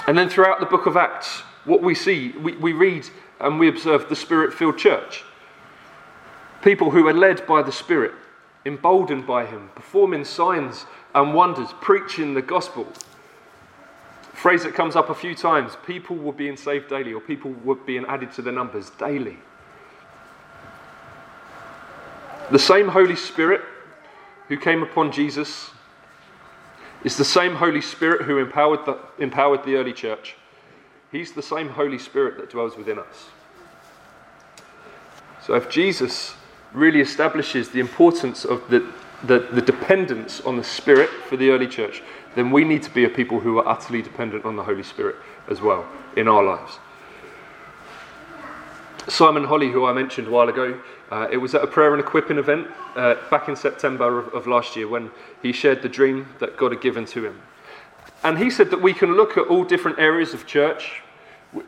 And 0.07 0.17
then 0.17 0.29
throughout 0.29 0.61
the 0.61 0.67
book 0.67 0.87
of 0.87 0.97
Acts, 0.97 1.41
what 1.65 1.83
we 1.83 1.95
see, 1.95 2.31
we, 2.33 2.57
we 2.57 2.73
read 2.73 3.09
and 3.41 3.59
we 3.59 3.69
observe 3.69 4.09
the 4.09 4.17
Spirit 4.17 4.55
filled 4.55 4.79
church. 4.79 5.25
People 6.63 6.91
who 6.91 7.07
are 7.07 7.13
led 7.13 7.47
by 7.47 7.63
the 7.63 7.73
Spirit, 7.73 8.13
emboldened 8.65 9.27
by 9.27 9.47
Him, 9.47 9.71
performing 9.75 10.25
signs 10.25 10.87
and 11.15 11.35
wonders, 11.35 11.69
preaching 11.81 12.35
the 12.35 12.43
gospel. 12.43 12.87
Phrase 14.33 14.63
that 14.63 14.75
comes 14.75 14.95
up 14.95 15.11
a 15.11 15.15
few 15.15 15.35
times 15.35 15.77
people 15.87 16.17
were 16.17 16.33
being 16.33 16.57
saved 16.57 16.89
daily, 16.89 17.13
or 17.13 17.21
people 17.21 17.53
were 17.65 17.75
being 17.75 18.05
added 18.07 18.33
to 18.33 18.43
the 18.43 18.53
numbers 18.53 18.91
daily. 18.91 19.37
The 22.51 22.59
same 22.59 22.89
Holy 22.89 23.17
Spirit 23.17 23.63
who 24.49 24.57
came 24.57 24.83
upon 24.83 25.13
Jesus 25.13 25.71
is 27.05 27.17
the 27.17 27.25
same 27.25 27.55
Holy 27.55 27.81
Spirit 27.81 28.23
who 28.23 28.39
empowered 28.39 28.87
the, 28.87 28.99
empowered 29.19 29.65
the 29.65 29.77
early 29.77 29.93
church. 29.93 30.37
He's 31.13 31.33
the 31.33 31.43
same 31.43 31.69
Holy 31.69 31.99
Spirit 31.99 32.39
that 32.39 32.51
dwells 32.51 32.77
within 32.77 32.99
us. 32.99 33.29
So 35.45 35.55
if 35.55 35.71
Jesus 35.71 36.35
really 36.73 37.01
establishes 37.01 37.71
the 37.71 37.81
importance 37.81 38.45
of 38.45 38.69
the 38.69 38.87
the, 39.25 39.41
the 39.53 39.63
dependence 39.63 40.41
on 40.43 40.57
the 40.57 40.65
Spirit 40.65 41.11
for 41.29 41.37
the 41.37 41.51
early 41.51 41.67
church, 41.67 42.03
then 42.35 42.51
we 42.51 42.65
need 42.65 42.83
to 42.85 42.91
be 42.91 43.05
a 43.05 43.09
people 43.09 43.41
who 43.41 43.59
are 43.59 43.69
utterly 43.69 44.03
dependent 44.03 44.45
on 44.45 44.57
the 44.57 44.63
Holy 44.63 44.83
Spirit 44.83 45.17
as 45.49 45.61
well 45.61 45.87
in 46.17 46.29
our 46.29 46.43
lives. 46.43 46.79
Simon 49.09 49.45
Holley, 49.45 49.73
who 49.73 49.87
I 49.87 49.93
mentioned 49.93 50.29
a 50.29 50.31
while 50.31 50.49
ago, 50.49 50.79
uh, 51.11 51.27
it 51.33 51.39
was 51.39 51.55
at 51.55 51.65
a 51.65 51.67
prayer 51.67 51.95
and 51.95 52.01
equipping 52.01 52.37
event 52.37 52.69
uh, 52.95 53.15
back 53.31 53.49
in 53.49 53.57
September 53.57 54.19
of, 54.19 54.35
of 54.35 54.47
last 54.47 54.77
year 54.77 54.87
when 54.87 55.11
he 55.43 55.53
shared 55.53 55.81
the 55.81 55.89
dream 55.89 56.29
that 56.41 56.59
God 56.59 56.73
had 56.73 56.83
given 56.83 57.07
to 57.07 57.25
him. 57.25 57.41
And 58.23 58.39
he 58.39 58.51
said 58.51 58.71
that 58.71 58.83
we 58.83 58.93
can 58.93 59.15
look 59.15 59.39
at 59.39 59.47
all 59.47 59.65
different 59.65 59.99
areas 59.99 60.35
of 60.35 60.47
church, 60.47 61.03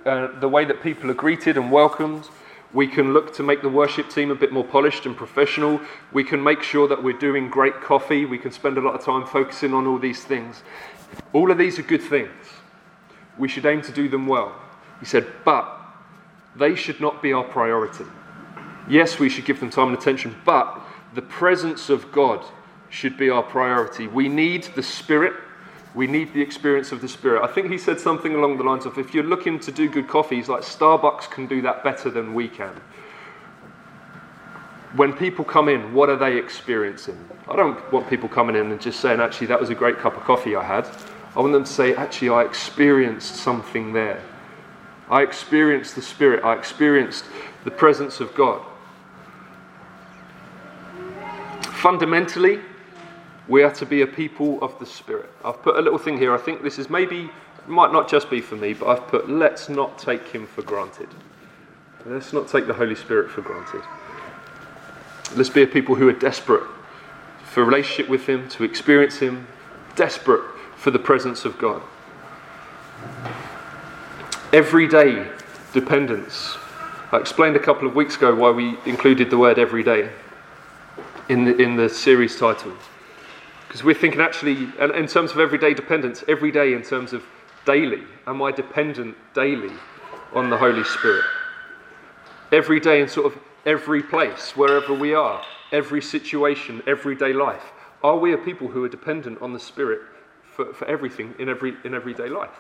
uh, 0.04 0.28
the 0.40 0.48
way 0.48 0.66
that 0.66 0.82
people 0.82 1.10
are 1.10 1.14
greeted 1.14 1.56
and 1.56 1.72
welcomed, 1.72 2.28
we 2.72 2.86
can 2.86 3.12
look 3.12 3.34
to 3.34 3.42
make 3.42 3.62
the 3.62 3.68
worship 3.68 4.08
team 4.08 4.30
a 4.30 4.34
bit 4.34 4.52
more 4.52 4.64
polished 4.64 5.06
and 5.06 5.16
professional. 5.16 5.80
We 6.12 6.22
can 6.22 6.42
make 6.42 6.62
sure 6.62 6.86
that 6.88 7.02
we're 7.02 7.18
doing 7.18 7.48
great 7.48 7.80
coffee. 7.80 8.24
We 8.24 8.38
can 8.38 8.52
spend 8.52 8.78
a 8.78 8.80
lot 8.80 8.94
of 8.94 9.04
time 9.04 9.26
focusing 9.26 9.74
on 9.74 9.86
all 9.86 9.98
these 9.98 10.24
things. 10.24 10.62
All 11.32 11.50
of 11.50 11.58
these 11.58 11.78
are 11.78 11.82
good 11.82 12.02
things. 12.02 12.30
We 13.38 13.48
should 13.48 13.66
aim 13.66 13.82
to 13.82 13.92
do 13.92 14.08
them 14.08 14.26
well. 14.26 14.54
He 15.00 15.06
said, 15.06 15.26
but 15.44 15.80
they 16.56 16.74
should 16.74 17.00
not 17.00 17.22
be 17.22 17.32
our 17.32 17.44
priority. 17.44 18.04
Yes, 18.88 19.18
we 19.18 19.28
should 19.28 19.44
give 19.44 19.60
them 19.60 19.70
time 19.70 19.88
and 19.88 19.98
attention, 19.98 20.36
but 20.44 20.80
the 21.14 21.22
presence 21.22 21.90
of 21.90 22.12
God 22.12 22.44
should 22.88 23.16
be 23.16 23.30
our 23.30 23.42
priority. 23.42 24.06
We 24.06 24.28
need 24.28 24.64
the 24.74 24.82
Spirit 24.82 25.34
we 25.94 26.06
need 26.06 26.32
the 26.32 26.40
experience 26.40 26.92
of 26.92 27.00
the 27.00 27.08
Spirit. 27.08 27.42
I 27.42 27.52
think 27.52 27.70
he 27.70 27.78
said 27.78 27.98
something 27.98 28.34
along 28.34 28.58
the 28.58 28.64
lines 28.64 28.86
of 28.86 28.96
if 28.98 29.12
you're 29.12 29.24
looking 29.24 29.58
to 29.60 29.72
do 29.72 29.88
good 29.88 30.06
coffees, 30.06 30.48
like 30.48 30.62
Starbucks 30.62 31.30
can 31.30 31.46
do 31.46 31.60
that 31.62 31.82
better 31.82 32.10
than 32.10 32.32
we 32.32 32.48
can. 32.48 32.80
When 34.94 35.12
people 35.12 35.44
come 35.44 35.68
in, 35.68 35.92
what 35.92 36.08
are 36.08 36.16
they 36.16 36.36
experiencing? 36.36 37.18
I 37.48 37.56
don't 37.56 37.92
want 37.92 38.08
people 38.08 38.28
coming 38.28 38.56
in 38.56 38.70
and 38.70 38.80
just 38.80 39.00
saying, 39.00 39.20
actually, 39.20 39.48
that 39.48 39.60
was 39.60 39.70
a 39.70 39.74
great 39.74 39.98
cup 39.98 40.16
of 40.16 40.22
coffee 40.24 40.54
I 40.54 40.64
had. 40.64 40.88
I 41.36 41.40
want 41.40 41.52
them 41.52 41.64
to 41.64 41.70
say, 41.70 41.94
actually, 41.94 42.30
I 42.30 42.42
experienced 42.42 43.36
something 43.36 43.92
there. 43.92 44.22
I 45.08 45.22
experienced 45.22 45.96
the 45.96 46.02
Spirit. 46.02 46.44
I 46.44 46.54
experienced 46.56 47.24
the 47.64 47.70
presence 47.70 48.20
of 48.20 48.34
God. 48.34 48.62
Fundamentally, 51.62 52.60
we 53.50 53.64
are 53.64 53.74
to 53.74 53.84
be 53.84 54.02
a 54.02 54.06
people 54.06 54.62
of 54.62 54.78
the 54.78 54.86
Spirit. 54.86 55.28
I've 55.44 55.60
put 55.60 55.76
a 55.76 55.82
little 55.82 55.98
thing 55.98 56.16
here. 56.16 56.32
I 56.32 56.38
think 56.38 56.62
this 56.62 56.78
is 56.78 56.88
maybe, 56.88 57.28
might 57.66 57.92
not 57.92 58.08
just 58.08 58.30
be 58.30 58.40
for 58.40 58.54
me, 58.54 58.74
but 58.74 58.86
I've 58.86 59.08
put, 59.08 59.28
let's 59.28 59.68
not 59.68 59.98
take 59.98 60.28
Him 60.28 60.46
for 60.46 60.62
granted. 60.62 61.08
Let's 62.06 62.32
not 62.32 62.46
take 62.46 62.68
the 62.68 62.74
Holy 62.74 62.94
Spirit 62.94 63.28
for 63.28 63.42
granted. 63.42 63.82
Let's 65.34 65.48
be 65.50 65.64
a 65.64 65.66
people 65.66 65.96
who 65.96 66.08
are 66.08 66.12
desperate 66.12 66.62
for 67.42 67.64
relationship 67.64 68.08
with 68.08 68.28
Him, 68.28 68.48
to 68.50 68.62
experience 68.62 69.18
Him, 69.18 69.48
desperate 69.96 70.44
for 70.76 70.92
the 70.92 71.00
presence 71.00 71.44
of 71.44 71.58
God. 71.58 71.82
Everyday 74.52 75.28
dependence. 75.72 76.56
I 77.10 77.16
explained 77.16 77.56
a 77.56 77.60
couple 77.60 77.88
of 77.88 77.96
weeks 77.96 78.14
ago 78.14 78.32
why 78.32 78.52
we 78.52 78.78
included 78.86 79.28
the 79.28 79.38
word 79.38 79.58
everyday 79.58 80.08
in 81.28 81.46
the, 81.46 81.56
in 81.56 81.74
the 81.74 81.88
series 81.88 82.38
title. 82.38 82.74
Because 83.70 83.84
we're 83.84 83.94
thinking 83.94 84.20
actually, 84.20 84.68
and 84.80 84.90
in 84.96 85.06
terms 85.06 85.30
of 85.30 85.38
everyday 85.38 85.74
dependence, 85.74 86.24
every 86.26 86.50
day 86.50 86.72
in 86.72 86.82
terms 86.82 87.12
of 87.12 87.22
daily, 87.64 88.02
am 88.26 88.42
I 88.42 88.50
dependent 88.50 89.16
daily 89.32 89.70
on 90.32 90.50
the 90.50 90.56
Holy 90.56 90.82
Spirit? 90.82 91.24
Every 92.50 92.80
day 92.80 93.00
in 93.00 93.06
sort 93.06 93.32
of 93.32 93.40
every 93.64 94.02
place, 94.02 94.56
wherever 94.56 94.92
we 94.92 95.14
are, 95.14 95.40
every 95.70 96.02
situation, 96.02 96.82
everyday 96.84 97.32
life. 97.32 97.62
Are 98.02 98.16
we 98.16 98.32
a 98.32 98.38
people 98.38 98.66
who 98.66 98.82
are 98.82 98.88
dependent 98.88 99.40
on 99.40 99.52
the 99.52 99.60
Spirit 99.60 100.00
for, 100.42 100.74
for 100.74 100.88
everything 100.88 101.36
in, 101.38 101.48
every, 101.48 101.76
in 101.84 101.94
everyday 101.94 102.28
life? 102.28 102.50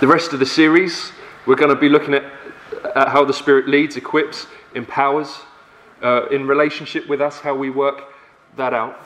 The 0.00 0.08
rest 0.08 0.32
of 0.32 0.40
the 0.40 0.46
series, 0.46 1.12
we're 1.46 1.54
going 1.54 1.72
to 1.72 1.80
be 1.80 1.88
looking 1.88 2.14
at, 2.14 2.24
at 2.96 3.10
how 3.10 3.24
the 3.24 3.32
Spirit 3.32 3.68
leads, 3.68 3.96
equips, 3.96 4.48
empowers, 4.74 5.38
uh, 6.02 6.26
in 6.30 6.46
relationship 6.46 7.08
with 7.08 7.20
us, 7.20 7.40
how 7.40 7.54
we 7.54 7.70
work 7.70 8.12
that 8.56 8.74
out. 8.74 8.98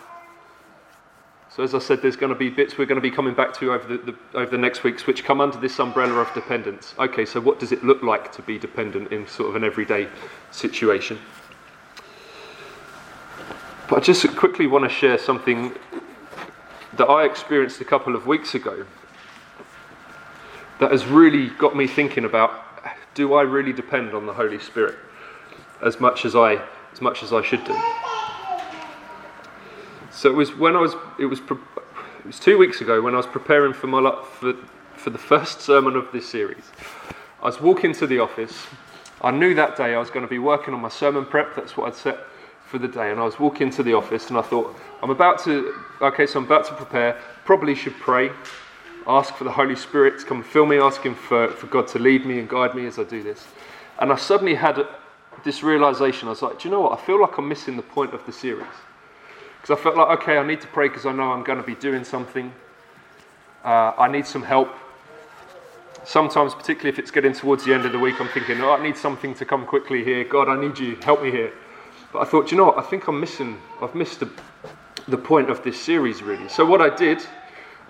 So, 1.48 1.64
as 1.64 1.74
I 1.74 1.80
said, 1.80 2.00
there's 2.00 2.16
going 2.16 2.32
to 2.32 2.38
be 2.38 2.48
bits 2.48 2.78
we're 2.78 2.86
going 2.86 3.00
to 3.00 3.02
be 3.02 3.10
coming 3.10 3.34
back 3.34 3.52
to 3.54 3.72
over 3.72 3.96
the, 3.96 4.12
the, 4.12 4.38
over 4.38 4.50
the 4.50 4.58
next 4.58 4.84
weeks 4.84 5.06
which 5.06 5.24
come 5.24 5.40
under 5.40 5.58
this 5.58 5.80
umbrella 5.80 6.14
of 6.14 6.32
dependence. 6.32 6.94
Okay, 6.98 7.24
so 7.24 7.40
what 7.40 7.58
does 7.58 7.72
it 7.72 7.82
look 7.82 8.02
like 8.02 8.30
to 8.32 8.42
be 8.42 8.56
dependent 8.56 9.12
in 9.12 9.26
sort 9.26 9.50
of 9.50 9.56
an 9.56 9.64
everyday 9.64 10.08
situation? 10.52 11.18
But 13.88 13.98
I 13.98 14.00
just 14.00 14.24
quickly 14.36 14.68
want 14.68 14.84
to 14.84 14.88
share 14.88 15.18
something 15.18 15.72
that 16.96 17.06
I 17.06 17.24
experienced 17.24 17.80
a 17.80 17.84
couple 17.84 18.14
of 18.14 18.28
weeks 18.28 18.54
ago 18.54 18.86
that 20.78 20.92
has 20.92 21.04
really 21.06 21.48
got 21.50 21.76
me 21.76 21.88
thinking 21.88 22.24
about 22.24 22.52
do 23.14 23.34
I 23.34 23.42
really 23.42 23.72
depend 23.72 24.14
on 24.14 24.26
the 24.26 24.32
Holy 24.32 24.60
Spirit 24.60 24.96
as 25.82 25.98
much 25.98 26.24
as 26.24 26.36
I 26.36 26.62
as 26.92 27.00
much 27.00 27.22
as 27.22 27.32
I 27.32 27.42
should 27.42 27.64
do. 27.64 27.76
So 30.10 30.28
it 30.28 30.34
was 30.34 30.54
when 30.56 30.76
I 30.76 30.80
was 30.80 30.94
it 31.18 31.26
was 31.26 31.40
it 31.40 32.26
was 32.26 32.38
two 32.38 32.58
weeks 32.58 32.80
ago 32.80 33.00
when 33.00 33.14
I 33.14 33.16
was 33.16 33.26
preparing 33.26 33.72
for 33.72 33.86
my 33.86 34.22
for 34.38 34.54
for 34.94 35.10
the 35.10 35.18
first 35.18 35.60
sermon 35.60 35.96
of 35.96 36.10
this 36.12 36.28
series. 36.28 36.64
I 37.42 37.46
was 37.46 37.60
walking 37.60 37.94
to 37.94 38.06
the 38.06 38.18
office. 38.18 38.66
I 39.22 39.30
knew 39.30 39.54
that 39.54 39.76
day 39.76 39.94
I 39.94 39.98
was 39.98 40.10
going 40.10 40.24
to 40.24 40.30
be 40.30 40.38
working 40.38 40.74
on 40.74 40.80
my 40.80 40.88
sermon 40.88 41.24
prep. 41.24 41.54
That's 41.54 41.76
what 41.76 41.86
I'd 41.88 41.94
set 41.94 42.18
for 42.66 42.78
the 42.78 42.88
day. 42.88 43.10
And 43.10 43.18
I 43.18 43.24
was 43.24 43.38
walking 43.38 43.70
to 43.70 43.82
the 43.82 43.94
office 43.94 44.28
and 44.28 44.38
I 44.38 44.42
thought, 44.42 44.76
I'm 45.02 45.10
about 45.10 45.42
to, 45.44 45.74
okay, 46.00 46.26
so 46.26 46.38
I'm 46.38 46.44
about 46.44 46.66
to 46.66 46.74
prepare. 46.74 47.18
Probably 47.44 47.74
should 47.74 47.94
pray, 47.94 48.30
ask 49.06 49.34
for 49.34 49.44
the 49.44 49.50
Holy 49.50 49.74
Spirit 49.74 50.20
to 50.20 50.26
come 50.26 50.42
fill 50.42 50.66
me, 50.66 50.78
asking 50.78 51.14
for, 51.14 51.48
for 51.48 51.66
God 51.66 51.88
to 51.88 51.98
lead 51.98 52.24
me 52.24 52.38
and 52.38 52.48
guide 52.48 52.74
me 52.74 52.86
as 52.86 52.98
I 52.98 53.04
do 53.04 53.22
this. 53.22 53.46
And 53.98 54.12
I 54.12 54.16
suddenly 54.16 54.54
had 54.54 54.78
this 55.44 55.62
realization. 55.62 56.28
I 56.28 56.30
was 56.30 56.42
like, 56.42 56.60
do 56.60 56.68
you 56.68 56.74
know 56.74 56.80
what? 56.80 56.98
I 56.98 57.02
feel 57.02 57.20
like 57.20 57.38
I'm 57.38 57.48
missing 57.48 57.76
the 57.76 57.82
point 57.82 58.14
of 58.14 58.24
the 58.26 58.32
series. 58.32 58.66
Because 59.60 59.78
I 59.78 59.82
felt 59.82 59.96
like, 59.96 60.20
okay, 60.20 60.38
I 60.38 60.46
need 60.46 60.60
to 60.62 60.66
pray 60.68 60.88
because 60.88 61.06
I 61.06 61.12
know 61.12 61.32
I'm 61.32 61.42
going 61.42 61.58
to 61.58 61.64
be 61.64 61.74
doing 61.74 62.04
something. 62.04 62.52
Uh, 63.64 63.92
I 63.98 64.08
need 64.10 64.26
some 64.26 64.42
help. 64.42 64.70
Sometimes, 66.04 66.54
particularly 66.54 66.88
if 66.88 66.98
it's 66.98 67.10
getting 67.10 67.34
towards 67.34 67.64
the 67.64 67.74
end 67.74 67.84
of 67.84 67.92
the 67.92 67.98
week, 67.98 68.20
I'm 68.20 68.28
thinking, 68.28 68.60
oh, 68.62 68.72
I 68.72 68.82
need 68.82 68.96
something 68.96 69.34
to 69.34 69.44
come 69.44 69.66
quickly 69.66 70.02
here. 70.02 70.24
God, 70.24 70.48
I 70.48 70.58
need 70.58 70.78
you. 70.78 70.96
Help 70.96 71.22
me 71.22 71.30
here. 71.30 71.52
But 72.12 72.20
I 72.20 72.24
thought, 72.24 72.50
you 72.50 72.56
know 72.56 72.64
what? 72.64 72.78
I 72.78 72.82
think 72.82 73.06
I'm 73.06 73.20
missing. 73.20 73.60
I've 73.82 73.94
missed 73.94 74.20
the, 74.20 74.30
the 75.08 75.18
point 75.18 75.50
of 75.50 75.62
this 75.62 75.80
series, 75.80 76.22
really. 76.22 76.48
So 76.48 76.64
what 76.64 76.80
I 76.80 76.94
did, 76.94 77.24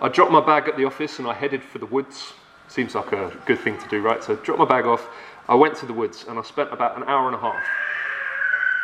I 0.01 0.09
dropped 0.09 0.31
my 0.31 0.45
bag 0.45 0.67
at 0.67 0.75
the 0.75 0.83
office 0.85 1.19
and 1.19 1.27
I 1.27 1.33
headed 1.33 1.63
for 1.63 1.79
the 1.79 1.85
woods. 1.85 2.33
Seems 2.67 2.95
like 2.95 3.11
a 3.13 3.35
good 3.45 3.59
thing 3.59 3.77
to 3.79 3.87
do, 3.87 4.01
right? 4.01 4.23
So 4.23 4.33
I 4.33 4.35
dropped 4.43 4.59
my 4.59 4.65
bag 4.65 4.85
off. 4.85 5.07
I 5.47 5.55
went 5.55 5.75
to 5.77 5.85
the 5.85 5.93
woods 5.93 6.25
and 6.27 6.39
I 6.39 6.41
spent 6.43 6.71
about 6.71 6.97
an 6.97 7.03
hour 7.03 7.27
and 7.27 7.35
a 7.35 7.39
half 7.39 7.63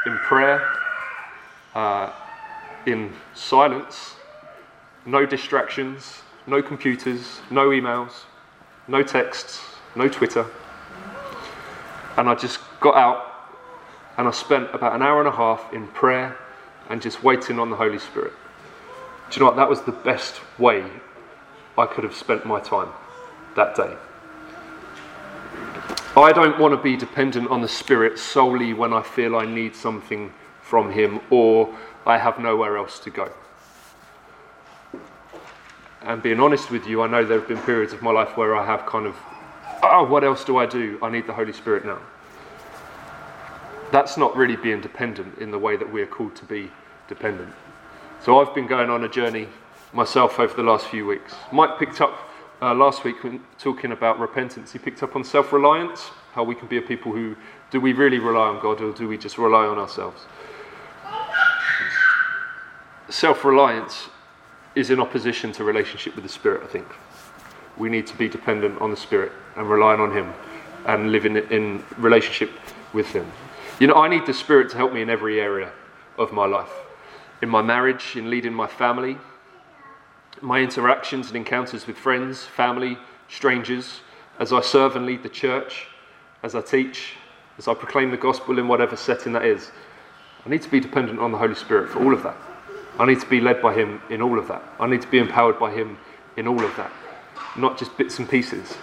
in 0.06 0.18
prayer, 0.18 0.68
uh, 1.76 2.12
in 2.86 3.14
silence, 3.34 4.16
no 5.06 5.26
distractions, 5.26 6.22
no 6.46 6.62
computers, 6.62 7.40
no 7.52 7.70
emails, 7.70 8.12
no 8.88 9.04
texts, 9.04 9.62
no 9.96 10.08
Twitter. 10.08 10.46
And 12.18 12.30
I 12.30 12.36
just 12.36 12.60
got 12.80 12.96
out 12.96 13.28
and 14.18 14.28
I 14.28 14.32
spent 14.32 14.74
about 14.74 14.96
an 14.96 15.02
hour 15.02 15.20
and 15.20 15.28
a 15.28 15.32
half 15.32 15.72
in 15.74 15.88
prayer 15.88 16.38
and 16.90 17.02
just 17.02 17.24
waiting 17.24 17.60
on 17.60 17.70
the 17.70 17.76
Holy 17.76 18.00
Spirit. 18.00 18.34
Do 19.30 19.36
you 19.36 19.40
know 19.42 19.48
what? 19.48 19.58
That 19.58 19.70
was 19.70 19.82
the 19.82 19.92
best 19.92 20.40
way 20.58 20.84
I 21.78 21.86
could 21.86 22.04
have 22.04 22.16
spent 22.16 22.46
my 22.46 22.60
time 22.60 22.90
that 23.56 23.76
day. 23.76 23.96
I 26.18 26.32
don't 26.32 26.60
want 26.60 26.74
to 26.74 26.82
be 26.82 26.98
dependent 26.98 27.50
on 27.50 27.62
the 27.62 27.68
Spirit 27.68 28.18
solely 28.18 28.74
when 28.74 28.94
I 28.94 29.02
feel 29.02 29.36
I 29.36 29.46
need 29.46 29.76
something 29.76 30.34
from 30.62 30.92
Him 30.92 31.22
or 31.30 31.74
I 32.06 32.18
have 32.18 32.40
nowhere 32.40 32.78
else 32.78 33.00
to 33.00 33.10
go. 33.10 33.32
And 36.02 36.22
being 36.24 36.40
honest 36.40 36.72
with 36.72 36.88
you, 36.88 37.02
I 37.02 37.08
know 37.08 37.26
there 37.26 37.40
have 37.40 37.48
been 37.48 37.58
periods 37.60 37.94
of 37.94 38.02
my 38.02 38.12
life 38.12 38.38
where 38.38 38.56
I 38.56 38.66
have 38.66 38.86
kind 38.86 39.06
of, 39.06 39.16
oh, 39.84 40.04
what 40.04 40.24
else 40.24 40.44
do 40.44 40.58
I 40.58 40.66
do? 40.66 40.98
I 41.02 41.10
need 41.10 41.28
the 41.28 41.34
Holy 41.34 41.54
Spirit 41.54 41.86
now 41.86 42.00
that's 43.92 44.18
not 44.18 44.36
really 44.36 44.56
being 44.56 44.82
dependent 44.82 45.38
in 45.40 45.52
the 45.52 45.60
way 45.60 45.78
that 45.78 45.92
we're 45.92 46.08
called 46.08 46.36
to 46.36 46.46
be 46.46 46.72
dependent. 47.08 47.54
So 48.24 48.40
I've 48.40 48.54
been 48.54 48.68
going 48.68 48.90
on 48.90 49.04
a 49.04 49.10
journey 49.10 49.48
myself 49.94 50.40
over 50.40 50.54
the 50.54 50.64
last 50.64 50.88
few 50.88 51.06
weeks. 51.06 51.36
Mike 51.52 51.80
picked 51.80 52.02
up 52.02 52.27
uh, 52.62 52.74
last 52.74 53.04
week 53.04 53.24
when 53.24 53.42
talking 53.58 53.92
about 53.92 54.20
repentance. 54.20 54.72
He 54.72 54.80
picked 54.80 55.04
up 55.04 55.16
on 55.16 55.24
self 55.24 55.54
reliance, 55.54 56.12
how 56.34 56.44
we 56.44 56.56
can 56.56 56.68
be 56.68 56.78
a 56.78 56.82
people 56.82 57.12
who 57.12 57.36
do 57.72 57.80
we 57.80 57.94
really 57.94 58.20
rely 58.20 58.48
on 58.48 58.62
God 58.62 58.82
or 58.82 58.92
do 58.92 59.08
we 59.08 59.18
just 59.18 59.38
rely 59.38 59.66
on 59.66 59.78
ourselves? 59.78 60.26
Self 63.10 63.46
reliance 63.46 64.10
is 64.76 64.90
in 64.90 65.00
opposition 65.00 65.52
to 65.54 65.64
relationship 65.64 66.16
with 66.16 66.24
the 66.24 66.30
Spirit, 66.30 66.64
I 66.64 66.68
think. 66.68 66.88
We 67.78 67.90
need 67.90 68.08
to 68.08 68.18
be 68.18 68.28
dependent 68.28 68.82
on 68.82 68.92
the 68.92 68.98
Spirit 68.98 69.32
and 69.56 69.70
relying 69.70 70.00
on 70.00 70.12
Him 70.12 70.34
and 70.86 71.12
living 71.12 71.36
in 71.36 71.84
relationship 71.98 72.52
with 72.94 73.08
Him. 73.08 73.30
You 73.80 73.88
know, 73.88 73.96
I 73.96 74.08
need 74.08 74.26
the 74.26 74.34
Spirit 74.34 74.70
to 74.72 74.78
help 74.78 74.94
me 74.94 75.02
in 75.02 75.10
every 75.10 75.40
area 75.40 75.72
of 76.18 76.32
my 76.32 76.46
life 76.46 76.72
in 77.42 77.50
my 77.50 77.62
marriage, 77.62 78.16
in 78.16 78.30
leading 78.30 78.54
my 78.54 78.68
family, 78.68 79.18
my 80.42 80.60
interactions 80.60 81.28
and 81.28 81.36
encounters 81.36 81.88
with 81.88 81.98
friends, 81.98 82.44
family, 82.44 82.98
strangers, 83.30 84.02
as 84.40 84.54
I 84.54 84.62
serve 84.62 84.96
and 84.96 85.06
lead 85.06 85.24
the 85.24 85.30
church, 85.30 85.88
as 86.44 86.56
I 86.56 86.62
teach, 86.62 87.14
as 87.58 87.68
I 87.68 87.74
proclaim 87.74 88.12
the 88.12 88.18
gospel 88.18 88.60
in 88.60 88.68
whatever 88.68 88.96
setting 88.96 89.34
that 89.34 89.46
is. 89.46 89.72
I 90.46 90.50
need 90.50 90.62
to 90.62 90.70
be 90.70 90.80
dependent 90.80 91.20
on 91.20 91.32
the 91.32 91.38
Holy 91.38 91.56
Spirit 91.56 91.90
for 91.90 92.04
all 92.04 92.14
of 92.14 92.24
that. 92.24 92.38
I 93.00 93.06
need 93.06 93.20
to 93.20 93.30
be 93.30 93.42
led 93.42 93.62
by 93.62 93.74
Him 93.74 94.02
in 94.10 94.22
all 94.22 94.40
of 94.40 94.48
that. 94.48 94.64
I 94.80 94.88
need 94.88 95.02
to 95.02 95.08
be 95.08 95.20
empowered 95.20 95.60
by 95.60 95.72
Him 95.72 95.98
in 96.36 96.48
all 96.48 96.64
of 96.64 96.76
that, 96.78 96.92
not 97.56 97.78
just 97.78 97.98
bits 97.98 98.20
and 98.20 98.30
pieces. 98.30 98.78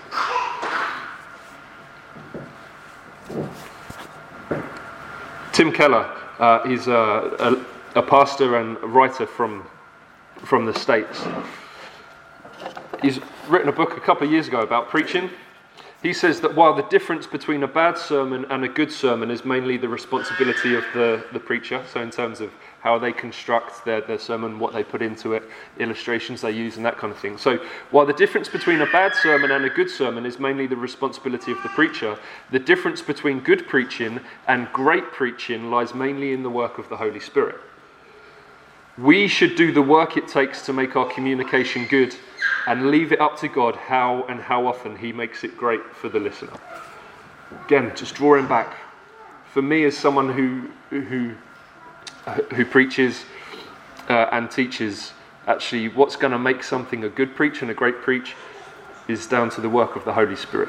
Tim 5.52 5.70
Keller, 5.70 6.10
uh, 6.40 6.66
he's 6.66 6.88
a, 6.88 7.64
a, 7.94 8.00
a, 8.00 8.02
pastor 8.02 8.56
and 8.56 8.76
writer 8.82 9.24
from, 9.24 9.64
from 10.38 10.66
the 10.66 10.74
States. 10.74 11.24
He's 13.02 13.20
written 13.48 13.68
a 13.68 13.72
book 13.72 13.96
a 13.96 14.00
couple 14.00 14.26
of 14.26 14.32
years 14.32 14.48
ago 14.48 14.60
about 14.60 14.88
preaching. 14.88 15.30
He 16.04 16.12
says 16.12 16.42
that 16.42 16.54
while 16.54 16.74
the 16.74 16.82
difference 16.82 17.26
between 17.26 17.62
a 17.62 17.66
bad 17.66 17.96
sermon 17.96 18.44
and 18.50 18.62
a 18.62 18.68
good 18.68 18.92
sermon 18.92 19.30
is 19.30 19.46
mainly 19.46 19.78
the 19.78 19.88
responsibility 19.88 20.74
of 20.74 20.84
the, 20.92 21.24
the 21.32 21.40
preacher, 21.40 21.82
so 21.90 22.02
in 22.02 22.10
terms 22.10 22.42
of 22.42 22.52
how 22.82 22.98
they 22.98 23.10
construct 23.10 23.86
their, 23.86 24.02
their 24.02 24.18
sermon, 24.18 24.58
what 24.58 24.74
they 24.74 24.84
put 24.84 25.00
into 25.00 25.32
it, 25.32 25.44
illustrations 25.78 26.42
they 26.42 26.50
use, 26.50 26.76
and 26.76 26.84
that 26.84 26.98
kind 26.98 27.10
of 27.10 27.18
thing. 27.18 27.38
So 27.38 27.58
while 27.90 28.04
the 28.04 28.12
difference 28.12 28.50
between 28.50 28.82
a 28.82 28.86
bad 28.92 29.14
sermon 29.14 29.50
and 29.50 29.64
a 29.64 29.70
good 29.70 29.88
sermon 29.88 30.26
is 30.26 30.38
mainly 30.38 30.66
the 30.66 30.76
responsibility 30.76 31.52
of 31.52 31.62
the 31.62 31.70
preacher, 31.70 32.18
the 32.50 32.58
difference 32.58 33.00
between 33.00 33.40
good 33.40 33.66
preaching 33.66 34.20
and 34.46 34.70
great 34.74 35.10
preaching 35.12 35.70
lies 35.70 35.94
mainly 35.94 36.34
in 36.34 36.42
the 36.42 36.50
work 36.50 36.76
of 36.76 36.90
the 36.90 36.98
Holy 36.98 37.20
Spirit. 37.20 37.56
We 38.96 39.26
should 39.26 39.56
do 39.56 39.72
the 39.72 39.82
work 39.82 40.16
it 40.16 40.28
takes 40.28 40.64
to 40.66 40.72
make 40.72 40.94
our 40.94 41.08
communication 41.08 41.86
good 41.86 42.14
and 42.66 42.90
leave 42.90 43.10
it 43.12 43.20
up 43.20 43.38
to 43.40 43.48
God 43.48 43.74
how 43.74 44.24
and 44.28 44.40
how 44.40 44.66
often 44.66 44.96
He 44.96 45.12
makes 45.12 45.42
it 45.42 45.56
great 45.56 45.84
for 45.94 46.08
the 46.08 46.20
listener. 46.20 46.52
Again, 47.66 47.92
just 47.96 48.14
drawing 48.14 48.46
back. 48.46 48.76
For 49.52 49.62
me, 49.62 49.84
as 49.84 49.96
someone 49.96 50.32
who, 50.32 50.70
who, 50.90 51.34
who 52.54 52.64
preaches 52.64 53.24
uh, 54.08 54.28
and 54.30 54.50
teaches, 54.50 55.12
actually, 55.46 55.88
what's 55.88 56.16
going 56.16 56.32
to 56.32 56.38
make 56.38 56.62
something 56.62 57.04
a 57.04 57.08
good 57.08 57.34
preach 57.34 57.62
and 57.62 57.70
a 57.70 57.74
great 57.74 58.00
preach 58.00 58.34
is 59.08 59.26
down 59.26 59.50
to 59.50 59.60
the 59.60 59.68
work 59.68 59.96
of 59.96 60.04
the 60.04 60.12
Holy 60.12 60.36
Spirit. 60.36 60.68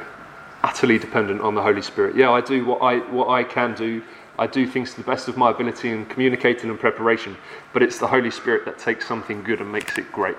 Utterly 0.64 0.98
dependent 0.98 1.42
on 1.42 1.54
the 1.54 1.62
Holy 1.62 1.82
Spirit. 1.82 2.16
Yeah, 2.16 2.32
I 2.32 2.42
do 2.42 2.66
what 2.66 2.82
I, 2.82 2.98
what 3.12 3.30
I 3.30 3.44
can 3.44 3.76
do. 3.76 4.02
I 4.38 4.48
do 4.48 4.68
things 4.68 4.92
to 4.92 4.98
the 4.98 5.06
best 5.06 5.28
of 5.28 5.38
my 5.38 5.52
ability 5.52 5.90
in 5.90 6.06
communicating 6.08 6.70
and 6.70 6.80
preparation, 6.80 7.38
but 7.74 7.82
it's 7.82 8.00
the 8.00 8.08
Holy 8.08 8.32
Spirit 8.32 8.66
that 8.66 8.78
takes 8.78 9.08
something 9.08 9.44
good 9.44 9.62
and 9.62 9.72
makes 9.72 9.98
it 9.98 10.12
great. 10.12 10.38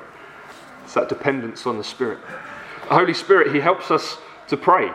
It's 0.84 0.94
that 0.94 1.08
dependence 1.08 1.66
on 1.66 1.78
the 1.78 1.84
Spirit. 1.84 2.18
The 2.88 2.94
Holy 2.94 3.14
Spirit, 3.14 3.54
He 3.54 3.60
helps 3.60 3.90
us 3.90 4.18
to 4.48 4.56
pray. 4.56 4.90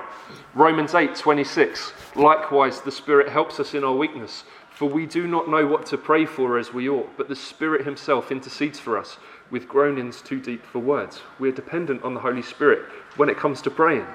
Romans 0.53 0.93
8 0.93 1.15
26. 1.15 1.93
Likewise, 2.15 2.81
the 2.81 2.91
Spirit 2.91 3.29
helps 3.29 3.59
us 3.59 3.73
in 3.73 3.83
our 3.83 3.95
weakness, 3.95 4.43
for 4.69 4.87
we 4.87 5.05
do 5.05 5.27
not 5.27 5.49
know 5.49 5.65
what 5.65 5.85
to 5.87 5.97
pray 5.97 6.25
for 6.25 6.59
as 6.59 6.73
we 6.73 6.87
ought, 6.87 7.09
but 7.17 7.27
the 7.27 7.35
Spirit 7.35 7.85
Himself 7.85 8.31
intercedes 8.31 8.79
for 8.79 8.97
us 8.97 9.17
with 9.49 9.67
groanings 9.67 10.21
too 10.21 10.39
deep 10.39 10.63
for 10.65 10.79
words. 10.79 11.21
We 11.39 11.49
are 11.49 11.53
dependent 11.53 12.03
on 12.03 12.13
the 12.13 12.19
Holy 12.19 12.41
Spirit 12.41 12.85
when 13.17 13.29
it 13.29 13.37
comes 13.37 13.61
to 13.63 13.71
praying. 13.71 14.05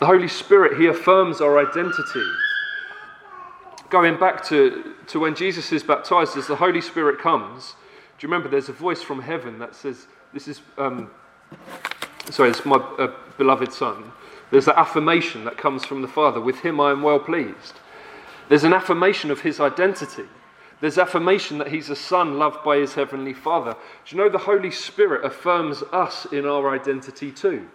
The 0.00 0.06
Holy 0.06 0.28
Spirit, 0.28 0.78
He 0.78 0.86
affirms 0.86 1.40
our 1.40 1.58
identity. 1.58 2.24
Going 3.90 4.18
back 4.18 4.44
to, 4.46 4.94
to 5.06 5.18
when 5.18 5.34
Jesus 5.34 5.72
is 5.72 5.82
baptized, 5.82 6.36
as 6.36 6.46
the 6.46 6.56
Holy 6.56 6.80
Spirit 6.80 7.18
comes, 7.18 7.74
do 8.18 8.26
you 8.26 8.30
remember 8.30 8.48
there's 8.48 8.68
a 8.68 8.72
voice 8.72 9.02
from 9.02 9.22
heaven 9.22 9.58
that 9.60 9.74
says, 9.74 10.06
this 10.34 10.46
is 10.46 10.60
um, 10.76 11.10
sorry, 12.30 12.50
it's 12.50 12.64
my 12.64 12.76
uh, 12.76 13.12
beloved 13.36 13.72
Son. 13.72 14.12
There's 14.50 14.66
that 14.66 14.78
affirmation 14.78 15.44
that 15.44 15.56
comes 15.56 15.84
from 15.84 16.02
the 16.02 16.08
Father. 16.08 16.40
With 16.40 16.60
him 16.60 16.80
I 16.80 16.90
am 16.90 17.02
well 17.02 17.18
pleased. 17.18 17.74
There's 18.48 18.64
an 18.64 18.72
affirmation 18.72 19.30
of 19.30 19.40
his 19.40 19.60
identity. 19.60 20.24
There's 20.80 20.98
affirmation 20.98 21.58
that 21.58 21.68
he's 21.68 21.90
a 21.90 21.96
son 21.96 22.38
loved 22.38 22.64
by 22.64 22.78
his 22.78 22.94
heavenly 22.94 23.34
Father. 23.34 23.72
Do 23.72 24.16
you 24.16 24.22
know 24.22 24.28
the 24.28 24.38
Holy 24.38 24.70
Spirit 24.70 25.24
affirms 25.24 25.82
us 25.92 26.24
in 26.26 26.46
our 26.46 26.72
identity 26.72 27.32
too? 27.32 27.68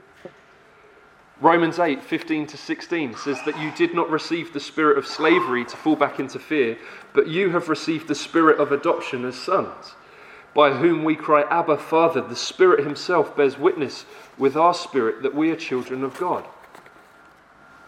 Romans 1.41 1.79
8, 1.79 2.03
15 2.03 2.47
to 2.47 2.57
16 2.57 3.15
says 3.15 3.39
that 3.45 3.59
you 3.59 3.71
did 3.71 3.93
not 3.93 4.09
receive 4.09 4.53
the 4.53 4.59
spirit 4.59 4.97
of 4.97 5.07
slavery 5.07 5.65
to 5.65 5.75
fall 5.75 5.95
back 5.95 6.19
into 6.19 6.39
fear, 6.39 6.77
but 7.13 7.27
you 7.27 7.49
have 7.49 7.69
received 7.69 8.07
the 8.07 8.15
spirit 8.15 8.59
of 8.59 8.71
adoption 8.71 9.25
as 9.25 9.35
sons, 9.35 9.95
by 10.53 10.71
whom 10.71 11.03
we 11.03 11.15
cry, 11.15 11.41
Abba, 11.49 11.77
Father. 11.77 12.21
The 12.21 12.35
Spirit 12.35 12.85
Himself 12.85 13.35
bears 13.35 13.57
witness 13.57 14.05
with 14.37 14.55
our 14.55 14.73
spirit 14.73 15.23
that 15.23 15.33
we 15.33 15.49
are 15.49 15.55
children 15.55 16.03
of 16.03 16.17
God. 16.17 16.45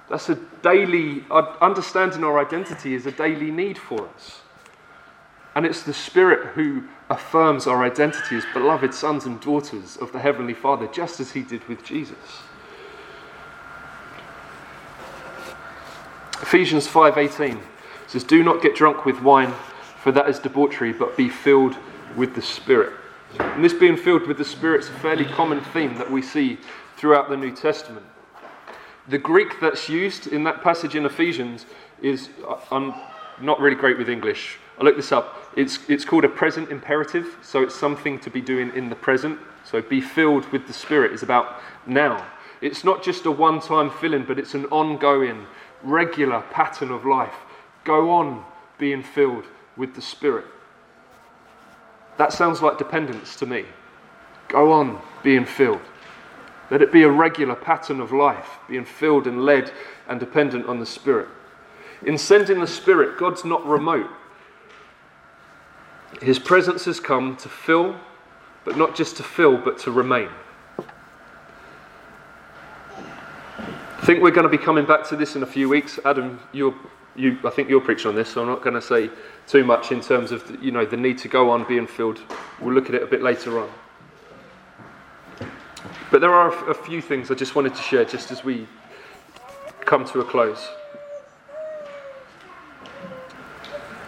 That's 0.09 0.29
a 0.29 0.35
daily, 0.61 1.23
uh, 1.29 1.55
understanding 1.61 2.23
our 2.23 2.39
identity 2.39 2.93
is 2.93 3.05
a 3.05 3.11
daily 3.11 3.51
need 3.51 3.77
for 3.77 4.07
us. 4.07 4.41
And 5.55 5.65
it's 5.65 5.83
the 5.83 5.93
Spirit 5.93 6.47
who 6.47 6.83
affirms 7.09 7.67
our 7.67 7.83
identity 7.83 8.35
as 8.35 8.45
beloved 8.53 8.93
sons 8.93 9.25
and 9.25 9.39
daughters 9.39 9.97
of 9.97 10.11
the 10.11 10.19
Heavenly 10.19 10.53
Father, 10.53 10.87
just 10.87 11.19
as 11.19 11.31
He 11.31 11.43
did 11.43 11.67
with 11.67 11.83
Jesus. 11.83 12.17
Ephesians 16.41 16.87
5:18 16.87 17.59
says, 18.07 18.23
"Do 18.23 18.43
not 18.43 18.61
get 18.61 18.75
drunk 18.75 19.05
with 19.05 19.21
wine, 19.21 19.53
for 20.01 20.11
that 20.11 20.29
is 20.29 20.39
debauchery, 20.39 20.91
but 20.91 21.17
be 21.17 21.29
filled 21.29 21.75
with 22.15 22.35
the 22.35 22.41
Spirit." 22.41 22.93
And 23.39 23.63
this 23.63 23.73
being 23.73 23.97
filled 23.97 24.27
with 24.27 24.37
the 24.37 24.45
Spirit 24.45 24.81
is 24.81 24.89
a 24.89 24.93
fairly 24.93 25.25
common 25.25 25.61
theme 25.61 25.95
that 25.95 26.11
we 26.11 26.21
see 26.21 26.57
throughout 26.97 27.29
the 27.29 27.37
New 27.37 27.51
Testament. 27.51 28.05
The 29.07 29.17
Greek 29.17 29.59
that's 29.59 29.89
used 29.89 30.27
in 30.27 30.43
that 30.45 30.61
passage 30.61 30.95
in 30.95 31.05
Ephesians 31.05 31.65
is 32.01 32.29
uh, 32.47 32.55
I'm 32.71 32.93
not 33.41 33.59
really 33.59 33.75
great 33.75 33.97
with 33.97 34.09
English. 34.09 34.57
I 34.79 34.83
looked 34.83 34.97
this 34.97 35.11
up. 35.11 35.51
It's, 35.55 35.79
it's 35.87 36.03
called 36.03 36.25
a 36.25 36.29
present 36.29 36.69
imperative, 36.69 37.37
so 37.41 37.61
it's 37.63 37.75
something 37.75 38.19
to 38.19 38.29
be 38.29 38.41
doing 38.41 38.71
in 38.75 38.89
the 38.89 38.95
present. 38.95 39.39
So 39.63 39.81
be 39.81 40.01
filled 40.01 40.45
with 40.51 40.67
the 40.67 40.73
Spirit 40.73 41.11
is 41.11 41.23
about 41.23 41.61
now. 41.85 42.25
It's 42.61 42.83
not 42.83 43.03
just 43.03 43.25
a 43.25 43.31
one 43.31 43.59
time 43.61 43.89
filling, 43.89 44.23
but 44.23 44.39
it's 44.39 44.53
an 44.53 44.65
ongoing, 44.65 45.45
regular 45.85 46.41
pattern 46.51 46.91
of 46.91 47.05
life. 47.05 47.35
Go 47.83 48.11
on 48.11 48.43
being 48.77 49.03
filled 49.03 49.45
with 49.77 49.95
the 49.95 50.01
Spirit. 50.01 50.45
That 52.17 52.33
sounds 52.33 52.61
like 52.61 52.77
dependence 52.77 53.35
to 53.37 53.45
me. 53.45 53.65
Go 54.47 54.71
on 54.71 55.01
being 55.23 55.45
filled. 55.45 55.81
Let 56.71 56.81
it 56.81 56.91
be 56.91 57.03
a 57.03 57.09
regular 57.09 57.55
pattern 57.55 57.99
of 57.99 58.11
life, 58.11 58.57
being 58.67 58.85
filled 58.85 59.27
and 59.27 59.45
led 59.45 59.71
and 60.07 60.19
dependent 60.19 60.65
on 60.65 60.79
the 60.79 60.85
Spirit. 60.85 61.27
In 62.05 62.17
sending 62.17 62.59
the 62.59 62.67
Spirit, 62.67 63.17
God's 63.17 63.45
not 63.45 63.65
remote. 63.65 64.09
His 66.21 66.39
presence 66.39 66.85
has 66.85 66.99
come 66.99 67.35
to 67.37 67.49
fill, 67.49 67.95
but 68.63 68.77
not 68.77 68.95
just 68.95 69.17
to 69.17 69.23
fill, 69.23 69.57
but 69.57 69.77
to 69.79 69.91
remain. 69.91 70.29
I 74.05 74.07
think 74.07 74.21
we're 74.21 74.29
going 74.29 74.43
to 74.43 74.55
be 74.55 74.63
coming 74.63 74.85
back 74.85 75.03
to 75.07 75.15
this 75.15 75.35
in 75.35 75.41
a 75.41 75.47
few 75.47 75.67
weeks. 75.67 75.99
Adam, 76.05 76.39
you're, 76.53 76.75
you, 77.15 77.39
I 77.43 77.49
think 77.49 77.69
you're 77.69 77.81
preaching 77.81 78.09
on 78.09 78.13
this, 78.13 78.29
so 78.29 78.41
I'm 78.41 78.47
not 78.47 78.61
going 78.61 78.75
to 78.75 78.81
say 78.81 79.09
too 79.47 79.63
much 79.63 79.91
in 79.91 79.99
terms 79.99 80.31
of 80.31 80.47
the, 80.47 80.63
you 80.63 80.71
know, 80.71 80.85
the 80.85 80.95
need 80.95 81.17
to 81.17 81.27
go 81.27 81.49
on 81.49 81.67
being 81.67 81.87
filled. 81.87 82.19
We'll 82.61 82.75
look 82.75 82.87
at 82.87 82.93
it 82.93 83.01
a 83.01 83.07
bit 83.07 83.23
later 83.23 83.59
on. 83.59 83.67
But 86.11 86.21
there 86.21 86.35
are 86.35 86.69
a 86.69 86.75
few 86.75 87.01
things 87.01 87.31
I 87.31 87.33
just 87.33 87.55
wanted 87.55 87.73
to 87.73 87.81
share 87.81 88.05
just 88.05 88.29
as 88.29 88.43
we 88.43 88.67
come 89.85 90.05
to 90.05 90.19
a 90.19 90.23
close. 90.23 90.69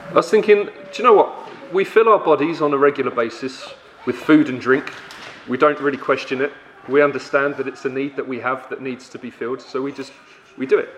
I 0.09 0.13
was 0.13 0.29
thinking, 0.29 0.65
do 0.65 0.71
you 0.93 1.05
know 1.05 1.13
what? 1.13 1.73
We 1.73 1.83
fill 1.83 2.07
our 2.09 2.19
bodies 2.19 2.61
on 2.61 2.71
a 2.71 2.77
regular 2.77 3.09
basis 3.09 3.67
with 4.05 4.15
food 4.15 4.47
and 4.47 4.61
drink. 4.61 4.93
We 5.47 5.57
don't 5.57 5.79
really 5.79 5.97
question 5.97 6.41
it. 6.41 6.53
We 6.87 7.01
understand 7.01 7.57
that 7.57 7.67
it's 7.67 7.83
a 7.85 7.89
need 7.89 8.15
that 8.15 8.27
we 8.27 8.39
have 8.39 8.69
that 8.69 8.81
needs 8.81 9.09
to 9.09 9.19
be 9.19 9.29
filled, 9.29 9.61
so 9.61 9.81
we 9.81 9.91
just 9.91 10.13
we 10.57 10.65
do 10.65 10.79
it. 10.79 10.89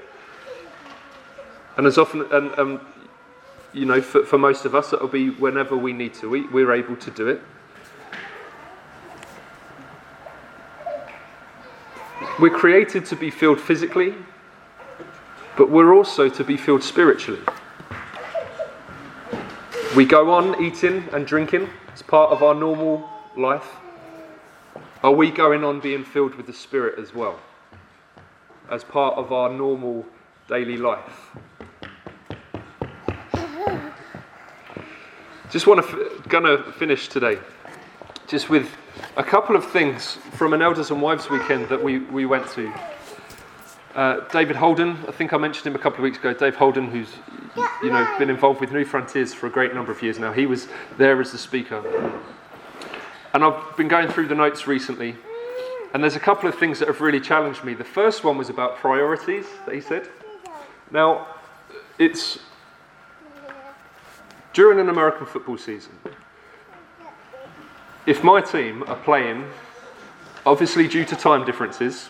And 1.77 1.87
as 1.87 1.97
often, 1.97 2.21
and 2.31 2.57
um, 2.59 2.81
you 3.73 3.85
know, 3.85 4.01
for, 4.01 4.23
for 4.23 4.37
most 4.37 4.65
of 4.65 4.75
us, 4.75 4.93
it'll 4.93 5.07
be 5.07 5.29
whenever 5.29 5.75
we 5.77 5.93
need 5.93 6.13
to 6.15 6.35
eat, 6.35 6.51
we're 6.51 6.73
able 6.73 6.95
to 6.97 7.11
do 7.11 7.27
it. 7.27 7.41
We're 12.39 12.57
created 12.57 13.05
to 13.07 13.15
be 13.15 13.29
filled 13.29 13.59
physically, 13.59 14.13
but 15.57 15.69
we're 15.69 15.93
also 15.93 16.29
to 16.29 16.43
be 16.43 16.55
filled 16.55 16.83
spiritually. 16.83 17.41
We 19.95 20.05
go 20.05 20.31
on 20.31 20.63
eating 20.63 21.09
and 21.11 21.25
drinking 21.25 21.67
as 21.91 22.01
part 22.01 22.31
of 22.31 22.43
our 22.43 22.53
normal 22.53 23.09
life. 23.35 23.67
Are 25.01 25.13
we 25.13 25.31
going 25.31 25.63
on 25.63 25.79
being 25.79 26.03
filled 26.03 26.35
with 26.35 26.45
the 26.45 26.53
Spirit 26.53 26.99
as 26.99 27.13
well? 27.13 27.39
As 28.69 28.83
part 28.83 29.15
of 29.15 29.31
our 29.31 29.49
normal 29.49 30.05
daily 30.49 30.75
life? 30.75 31.31
Just 35.49 35.67
want 35.67 35.85
to 35.85 35.87
f- 35.87 36.27
gonna 36.27 36.61
finish 36.73 37.07
today 37.07 37.39
just 38.27 38.49
with 38.49 38.69
a 39.15 39.23
couple 39.23 39.55
of 39.55 39.65
things 39.71 40.17
from 40.33 40.51
an 40.51 40.61
Elders 40.61 40.91
and 40.91 41.01
Wives 41.01 41.29
weekend 41.29 41.69
that 41.69 41.81
we, 41.81 41.99
we 41.99 42.25
went 42.25 42.47
to. 42.49 42.71
Uh, 43.95 44.19
David 44.27 44.57
Holden, 44.57 44.97
I 45.07 45.11
think 45.11 45.31
I 45.31 45.37
mentioned 45.37 45.65
him 45.65 45.75
a 45.75 45.79
couple 45.79 45.99
of 45.99 46.03
weeks 46.03 46.17
ago. 46.17 46.33
Dave 46.33 46.55
Holden, 46.55 46.91
who's 46.91 47.09
you 47.81 47.89
know 47.89 48.05
been 48.19 48.29
involved 48.29 48.59
with 48.59 48.71
Newfrontiers 48.71 49.33
for 49.33 49.47
a 49.47 49.49
great 49.49 49.73
number 49.73 49.93
of 49.93 50.03
years 50.03 50.19
now, 50.19 50.33
he 50.33 50.45
was 50.45 50.67
there 50.97 51.21
as 51.21 51.31
the 51.31 51.37
speaker. 51.37 51.81
And 53.33 53.43
I've 53.43 53.77
been 53.77 53.87
going 53.87 54.07
through 54.07 54.27
the 54.27 54.35
notes 54.35 54.67
recently, 54.67 55.15
and 55.93 56.03
there's 56.03 56.15
a 56.15 56.19
couple 56.19 56.49
of 56.49 56.55
things 56.55 56.79
that 56.79 56.87
have 56.87 57.01
really 57.01 57.19
challenged 57.19 57.63
me. 57.63 57.73
The 57.73 57.83
first 57.83 58.23
one 58.23 58.37
was 58.37 58.49
about 58.49 58.77
priorities 58.77 59.45
that 59.65 59.75
he 59.75 59.81
said. 59.81 60.07
Now, 60.91 61.27
it's 61.97 62.39
during 64.53 64.79
an 64.79 64.89
American 64.89 65.25
football 65.25 65.57
season 65.57 65.91
if 68.09 68.23
my 68.23 68.41
team 68.41 68.83
are 68.87 68.95
playing, 68.95 69.45
obviously 70.43 70.87
due 70.87 71.05
to 71.05 71.15
time 71.15 71.45
differences, 71.45 72.09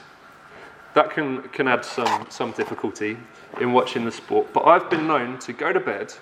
that 0.93 1.10
can, 1.12 1.41
can 1.49 1.67
add 1.67 1.84
some, 1.84 2.25
some 2.29 2.51
difficulty 2.53 3.17
in 3.60 3.73
watching 3.73 4.05
the 4.05 4.12
sport. 4.12 4.47
But 4.53 4.65
I've 4.65 4.89
been 4.89 5.08
known 5.08 5.39
to 5.39 5.51
go 5.51 5.73
to 5.73 5.79
bed, 5.79 6.13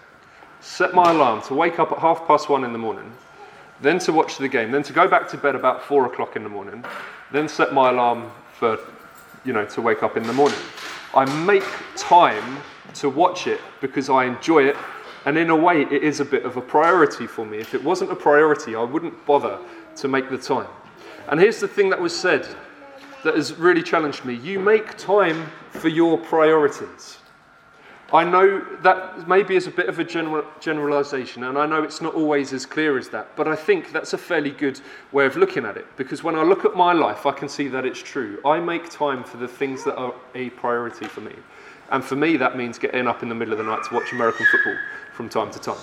set 0.61 0.95
my 0.95 1.11
alarm 1.11 1.43
to 1.43 1.53
wake 1.53 1.77
up 1.77 1.91
at 1.91 1.99
half 1.99 2.25
past 2.25 2.49
one 2.49 2.63
in 2.63 2.73
the 2.73 2.79
morning, 2.79 3.13
then 3.81 3.99
to 3.99 4.13
watch 4.13 4.37
the 4.37 4.47
game, 4.47 4.71
then 4.71 4.83
to 4.83 4.93
go 4.93 5.07
back 5.07 5.27
to 5.29 5.37
bed 5.37 5.55
about 5.55 5.83
four 5.83 6.05
o'clock 6.05 6.35
in 6.35 6.43
the 6.43 6.49
morning, 6.49 6.83
then 7.31 7.47
set 7.47 7.73
my 7.73 7.89
alarm 7.89 8.31
for, 8.57 8.79
you 9.45 9.53
know, 9.53 9.65
to 9.65 9.81
wake 9.81 10.03
up 10.03 10.17
in 10.17 10.23
the 10.23 10.33
morning. 10.33 10.59
I 11.13 11.25
make 11.43 11.63
time 11.95 12.57
to 12.95 13.09
watch 13.09 13.47
it 13.47 13.61
because 13.81 14.09
I 14.09 14.25
enjoy 14.25 14.63
it 14.63 14.75
and 15.27 15.37
in 15.37 15.49
a 15.49 15.55
way, 15.57 15.81
it 15.81 16.03
is 16.03 16.21
a 16.21 16.25
bit 16.25 16.45
of 16.45 16.55
a 16.55 16.61
priority 16.61 17.27
for 17.27 17.45
me. 17.45 17.57
If 17.57 17.73
it 17.73 17.83
wasn't 17.83 18.13
a 18.13 18.15
priority, 18.15 18.75
I 18.75 18.83
wouldn't 18.83 19.25
bother 19.25 19.59
to 19.97 20.07
make 20.07 20.29
the 20.29 20.37
time. 20.37 20.69
And 21.27 21.37
here's 21.37 21.59
the 21.59 21.67
thing 21.67 21.89
that 21.89 21.99
was 21.99 22.17
said 22.17 22.47
that 23.25 23.35
has 23.35 23.53
really 23.57 23.83
challenged 23.83 24.23
me 24.23 24.35
you 24.35 24.57
make 24.57 24.95
time 24.97 25.47
for 25.71 25.89
your 25.89 26.17
priorities. 26.17 27.17
I 28.13 28.23
know 28.23 28.65
that 28.83 29.27
maybe 29.27 29.57
is 29.57 29.67
a 29.67 29.71
bit 29.71 29.89
of 29.89 29.99
a 29.99 30.03
general, 30.03 30.45
generalization, 30.61 31.43
and 31.43 31.57
I 31.57 31.65
know 31.65 31.83
it's 31.83 31.99
not 31.99 32.15
always 32.15 32.53
as 32.53 32.65
clear 32.65 32.97
as 32.97 33.09
that, 33.09 33.35
but 33.35 33.49
I 33.49 33.55
think 33.55 33.91
that's 33.91 34.13
a 34.13 34.17
fairly 34.17 34.51
good 34.51 34.79
way 35.11 35.25
of 35.25 35.35
looking 35.35 35.65
at 35.65 35.75
it 35.75 35.85
because 35.97 36.23
when 36.23 36.35
I 36.35 36.43
look 36.43 36.63
at 36.63 36.73
my 36.73 36.93
life, 36.93 37.25
I 37.25 37.33
can 37.33 37.49
see 37.49 37.67
that 37.67 37.85
it's 37.85 38.01
true. 38.01 38.39
I 38.45 38.61
make 38.61 38.89
time 38.89 39.25
for 39.25 39.35
the 39.35 39.47
things 39.47 39.83
that 39.83 39.97
are 39.97 40.13
a 40.35 40.51
priority 40.51 41.05
for 41.05 41.19
me. 41.19 41.35
And 41.89 42.01
for 42.01 42.15
me, 42.15 42.37
that 42.37 42.55
means 42.55 42.77
getting 42.77 43.07
up 43.07 43.23
in 43.23 43.29
the 43.29 43.35
middle 43.35 43.53
of 43.53 43.57
the 43.57 43.65
night 43.65 43.83
to 43.89 43.95
watch 43.95 44.13
American 44.13 44.45
football 44.51 44.77
from 45.11 45.27
time 45.27 45.51
to 45.51 45.59
time. 45.59 45.77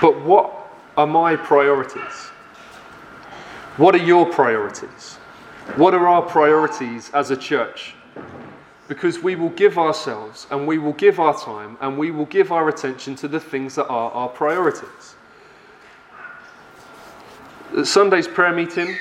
But 0.00 0.20
what 0.22 0.52
are 0.96 1.06
my 1.06 1.36
priorities? 1.36 2.30
What 3.76 3.94
are 3.94 4.04
your 4.04 4.26
priorities? 4.26 5.18
What 5.76 5.94
are 5.94 6.06
our 6.06 6.22
priorities 6.22 7.10
as 7.14 7.30
a 7.30 7.36
church? 7.36 7.94
Because 8.88 9.22
we 9.22 9.36
will 9.36 9.50
give 9.50 9.78
ourselves 9.78 10.46
and 10.50 10.66
we 10.66 10.76
will 10.76 10.92
give 10.92 11.18
our 11.18 11.38
time 11.38 11.78
and 11.80 11.96
we 11.96 12.10
will 12.10 12.26
give 12.26 12.52
our 12.52 12.68
attention 12.68 13.14
to 13.16 13.28
the 13.28 13.40
things 13.40 13.76
that 13.76 13.86
are 13.86 14.10
our 14.10 14.28
priorities. 14.28 15.14
Sunday's 17.84 18.28
prayer 18.28 18.52
meeting 18.52 18.96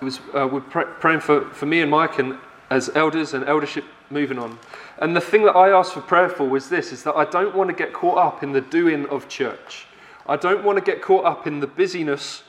was 0.00 0.20
uh, 0.34 0.48
we're 0.50 0.60
pray- 0.60 0.84
praying 1.00 1.20
for, 1.20 1.46
for 1.46 1.66
me 1.66 1.80
and 1.80 1.90
Mike 1.90 2.18
and 2.20 2.38
as 2.70 2.90
elders 2.94 3.34
and 3.34 3.44
eldership 3.44 3.84
moving 4.10 4.38
on. 4.38 4.58
And 4.98 5.16
the 5.16 5.20
thing 5.20 5.42
that 5.44 5.56
I 5.56 5.70
asked 5.70 5.94
for 5.94 6.00
prayer 6.00 6.28
for 6.28 6.48
was 6.48 6.68
this 6.68 6.92
is 6.92 7.02
that 7.02 7.16
I 7.16 7.24
don't 7.24 7.56
want 7.56 7.70
to 7.70 7.74
get 7.74 7.92
caught 7.92 8.18
up 8.18 8.42
in 8.42 8.52
the 8.52 8.60
doing 8.60 9.06
of 9.06 9.28
church. 9.28 9.86
I 10.28 10.36
don't 10.36 10.64
want 10.64 10.78
to 10.78 10.84
get 10.84 11.02
caught 11.02 11.24
up 11.24 11.46
in 11.46 11.60
the 11.60 11.66
busyness 11.66 12.42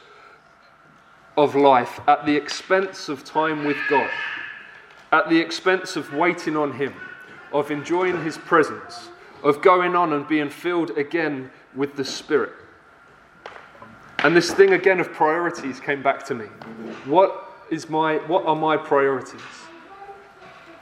of 1.38 1.56
life 1.56 2.00
at 2.08 2.26
the 2.26 2.36
expense 2.36 3.08
of 3.08 3.24
time 3.24 3.64
with 3.64 3.78
God, 3.90 4.10
at 5.12 5.30
the 5.30 5.40
expense 5.40 5.96
of 5.96 6.12
waiting 6.14 6.58
on 6.58 6.74
Him, 6.74 6.94
of 7.54 7.72
enjoying 7.72 8.24
His 8.24 8.38
presence, 8.38 9.10
of 9.44 9.62
going 9.62 9.96
on 9.96 10.14
and 10.14 10.28
being 10.28 10.50
filled 10.50 10.98
again 10.98 11.52
with 11.76 11.96
the 11.96 12.04
Spirit. 12.04 12.54
And 14.20 14.36
this 14.36 14.52
thing 14.52 14.74
again 14.74 15.00
of 15.00 15.14
priorities 15.14 15.80
came 15.80 16.02
back 16.02 16.26
to 16.26 16.34
me. 16.34 16.46
What 17.06 17.64
is 17.70 17.88
my 17.88 18.16
what 18.28 18.46
are 18.46 18.56
my 18.56 18.76
priorities? 18.76 19.42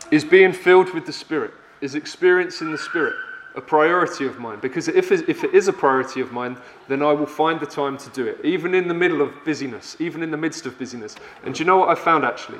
Is 0.09 0.23
being 0.23 0.53
filled 0.53 0.93
with 0.93 1.05
the 1.05 1.11
Spirit, 1.11 1.51
is 1.81 1.95
experiencing 1.95 2.71
the 2.71 2.77
Spirit 2.77 3.15
a 3.55 3.61
priority 3.61 4.25
of 4.25 4.39
mine? 4.39 4.59
Because 4.61 4.87
if 4.87 5.11
if 5.11 5.43
it 5.43 5.53
is 5.53 5.67
a 5.67 5.73
priority 5.73 6.21
of 6.21 6.31
mine, 6.31 6.57
then 6.87 7.01
I 7.01 7.11
will 7.13 7.25
find 7.25 7.59
the 7.59 7.65
time 7.65 7.97
to 7.97 8.09
do 8.09 8.27
it, 8.27 8.43
even 8.43 8.75
in 8.75 8.87
the 8.87 8.93
middle 8.93 9.21
of 9.21 9.31
busyness, 9.45 9.95
even 9.99 10.23
in 10.23 10.31
the 10.31 10.37
midst 10.37 10.65
of 10.65 10.77
busyness. 10.77 11.15
And 11.43 11.55
do 11.55 11.59
you 11.59 11.65
know 11.65 11.77
what 11.77 11.89
I 11.89 11.95
found 11.95 12.25
actually? 12.25 12.59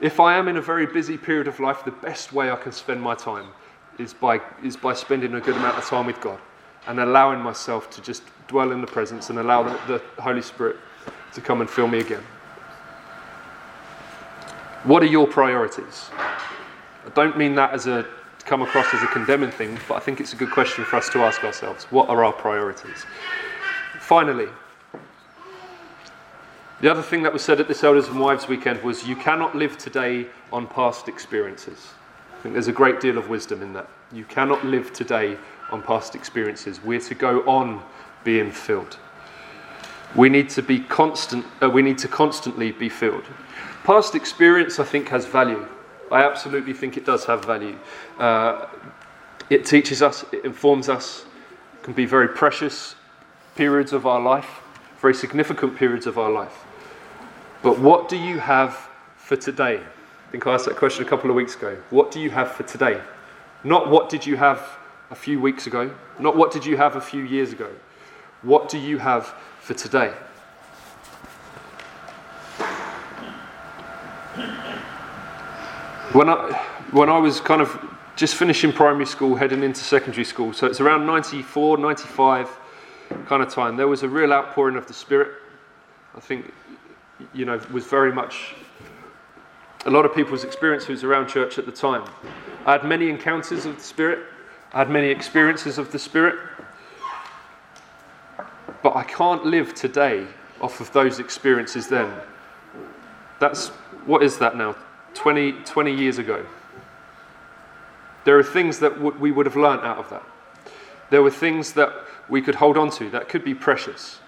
If 0.00 0.18
I 0.18 0.36
am 0.36 0.48
in 0.48 0.56
a 0.56 0.60
very 0.60 0.86
busy 0.86 1.16
period 1.16 1.46
of 1.46 1.60
life, 1.60 1.84
the 1.84 1.92
best 1.92 2.32
way 2.32 2.50
I 2.50 2.56
can 2.56 2.72
spend 2.72 3.00
my 3.00 3.14
time 3.14 3.46
is 3.98 4.12
by, 4.12 4.40
is 4.62 4.76
by 4.76 4.94
spending 4.94 5.34
a 5.34 5.40
good 5.40 5.54
amount 5.54 5.78
of 5.78 5.84
time 5.84 6.06
with 6.06 6.20
God 6.20 6.40
and 6.88 6.98
allowing 6.98 7.40
myself 7.40 7.88
to 7.90 8.02
just 8.02 8.24
dwell 8.48 8.72
in 8.72 8.80
the 8.80 8.86
presence 8.86 9.30
and 9.30 9.38
allow 9.38 9.62
the, 9.62 10.00
the 10.16 10.22
Holy 10.22 10.42
Spirit 10.42 10.76
to 11.34 11.40
come 11.40 11.60
and 11.60 11.70
fill 11.70 11.86
me 11.86 12.00
again. 12.00 12.22
What 14.82 15.04
are 15.04 15.06
your 15.06 15.28
priorities? 15.28 16.10
I 17.06 17.10
don't 17.14 17.38
mean 17.38 17.54
that 17.54 17.72
as 17.72 17.86
a 17.86 18.04
come 18.42 18.62
across 18.62 18.92
as 18.94 19.02
a 19.02 19.06
condemning 19.06 19.50
thing, 19.50 19.78
but 19.88 19.94
I 19.94 20.00
think 20.00 20.20
it's 20.20 20.32
a 20.32 20.36
good 20.36 20.50
question 20.50 20.84
for 20.84 20.96
us 20.96 21.08
to 21.10 21.20
ask 21.20 21.44
ourselves. 21.44 21.84
What 21.84 22.08
are 22.08 22.24
our 22.24 22.32
priorities? 22.32 23.04
Finally, 24.00 24.48
the 26.80 26.90
other 26.90 27.02
thing 27.02 27.22
that 27.22 27.32
was 27.32 27.42
said 27.42 27.60
at 27.60 27.68
this 27.68 27.84
Elders 27.84 28.08
and 28.08 28.18
Wives 28.18 28.48
weekend 28.48 28.82
was 28.82 29.06
you 29.06 29.14
cannot 29.14 29.54
live 29.54 29.78
today 29.78 30.26
on 30.52 30.66
past 30.66 31.06
experiences. 31.06 31.92
I 32.36 32.42
think 32.42 32.54
there's 32.54 32.66
a 32.66 32.72
great 32.72 33.00
deal 33.00 33.18
of 33.18 33.28
wisdom 33.28 33.62
in 33.62 33.72
that. 33.74 33.88
You 34.12 34.24
cannot 34.24 34.64
live 34.64 34.92
today 34.92 35.36
on 35.70 35.80
past 35.82 36.16
experiences. 36.16 36.82
We're 36.82 36.98
to 37.00 37.14
go 37.14 37.48
on 37.48 37.82
being 38.24 38.50
filled. 38.50 38.98
We 40.16 40.28
need 40.28 40.50
to 40.50 40.62
be 40.62 40.80
constant. 40.80 41.46
Uh, 41.62 41.70
we 41.70 41.82
need 41.82 41.98
to 41.98 42.08
constantly 42.08 42.72
be 42.72 42.88
filled. 42.88 43.24
Past 43.84 44.14
experience, 44.14 44.80
I 44.80 44.84
think, 44.84 45.08
has 45.08 45.24
value. 45.24 45.66
I 46.12 46.24
absolutely 46.24 46.74
think 46.74 46.96
it 46.96 47.04
does 47.04 47.24
have 47.24 47.44
value. 47.44 47.78
Uh, 48.18 48.66
it 49.50 49.64
teaches 49.64 50.02
us, 50.02 50.24
it 50.32 50.44
informs 50.44 50.88
us, 50.88 51.24
can 51.82 51.94
be 51.94 52.06
very 52.06 52.28
precious 52.28 52.94
periods 53.56 53.92
of 53.92 54.06
our 54.06 54.20
life, 54.20 54.60
very 55.00 55.14
significant 55.14 55.76
periods 55.76 56.06
of 56.06 56.18
our 56.18 56.30
life. 56.30 56.64
But 57.62 57.78
what 57.78 58.08
do 58.08 58.16
you 58.16 58.38
have 58.38 58.88
for 59.16 59.36
today? 59.36 59.76
I 59.78 60.30
think 60.30 60.46
I 60.46 60.54
asked 60.54 60.66
that 60.66 60.76
question 60.76 61.04
a 61.04 61.08
couple 61.08 61.30
of 61.30 61.36
weeks 61.36 61.56
ago. 61.56 61.76
What 61.90 62.10
do 62.10 62.20
you 62.20 62.30
have 62.30 62.52
for 62.52 62.62
today? 62.62 63.00
Not 63.64 63.88
what 63.88 64.08
did 64.08 64.26
you 64.26 64.36
have 64.36 64.78
a 65.12 65.14
few 65.14 65.38
weeks 65.40 65.66
ago, 65.66 65.94
not 66.18 66.36
what 66.36 66.50
did 66.50 66.64
you 66.64 66.78
have 66.78 66.96
a 66.96 67.00
few 67.00 67.22
years 67.22 67.52
ago. 67.52 67.70
What 68.40 68.70
do 68.70 68.78
you 68.78 68.98
have 68.98 69.26
for 69.60 69.74
today? 69.74 70.14
When 76.12 76.28
I, 76.28 76.52
when 76.90 77.08
I 77.08 77.16
was 77.16 77.40
kind 77.40 77.62
of 77.62 77.82
just 78.16 78.34
finishing 78.34 78.70
primary 78.70 79.06
school, 79.06 79.34
heading 79.34 79.62
into 79.62 79.80
secondary 79.80 80.26
school, 80.26 80.52
so 80.52 80.66
it's 80.66 80.78
around 80.78 81.06
94, 81.06 81.78
95 81.78 82.50
kind 83.24 83.42
of 83.42 83.48
time, 83.50 83.78
there 83.78 83.88
was 83.88 84.02
a 84.02 84.08
real 84.10 84.30
outpouring 84.30 84.76
of 84.76 84.86
the 84.86 84.92
Spirit. 84.92 85.30
I 86.14 86.20
think, 86.20 86.52
you 87.32 87.46
know, 87.46 87.58
was 87.72 87.86
very 87.86 88.12
much 88.12 88.54
a 89.86 89.90
lot 89.90 90.04
of 90.04 90.14
people's 90.14 90.44
experiences 90.44 91.02
around 91.02 91.28
church 91.28 91.58
at 91.58 91.64
the 91.64 91.72
time. 91.72 92.04
I 92.66 92.72
had 92.72 92.84
many 92.84 93.08
encounters 93.08 93.64
of 93.64 93.76
the 93.76 93.82
Spirit, 93.82 94.18
I 94.74 94.80
had 94.80 94.90
many 94.90 95.08
experiences 95.08 95.78
of 95.78 95.92
the 95.92 95.98
Spirit, 95.98 96.38
but 98.82 98.94
I 98.94 99.04
can't 99.04 99.46
live 99.46 99.74
today 99.74 100.26
off 100.60 100.78
of 100.80 100.92
those 100.92 101.20
experiences 101.20 101.88
then. 101.88 102.12
That's, 103.40 103.68
what 104.04 104.22
is 104.22 104.36
that 104.36 104.58
now? 104.58 104.76
20, 105.14 105.52
20 105.64 105.94
years 105.94 106.18
ago. 106.18 106.44
There 108.24 108.38
are 108.38 108.44
things 108.44 108.78
that 108.78 108.94
w- 108.94 109.16
we 109.18 109.32
would 109.32 109.46
have 109.46 109.56
learnt 109.56 109.82
out 109.82 109.98
of 109.98 110.08
that. 110.10 110.22
There 111.10 111.22
were 111.22 111.30
things 111.30 111.72
that 111.74 111.92
we 112.28 112.40
could 112.40 112.54
hold 112.54 112.76
on 112.76 112.90
to 112.92 113.10
that 113.10 113.28
could 113.28 113.44
be 113.44 113.54
precious. 113.54 114.20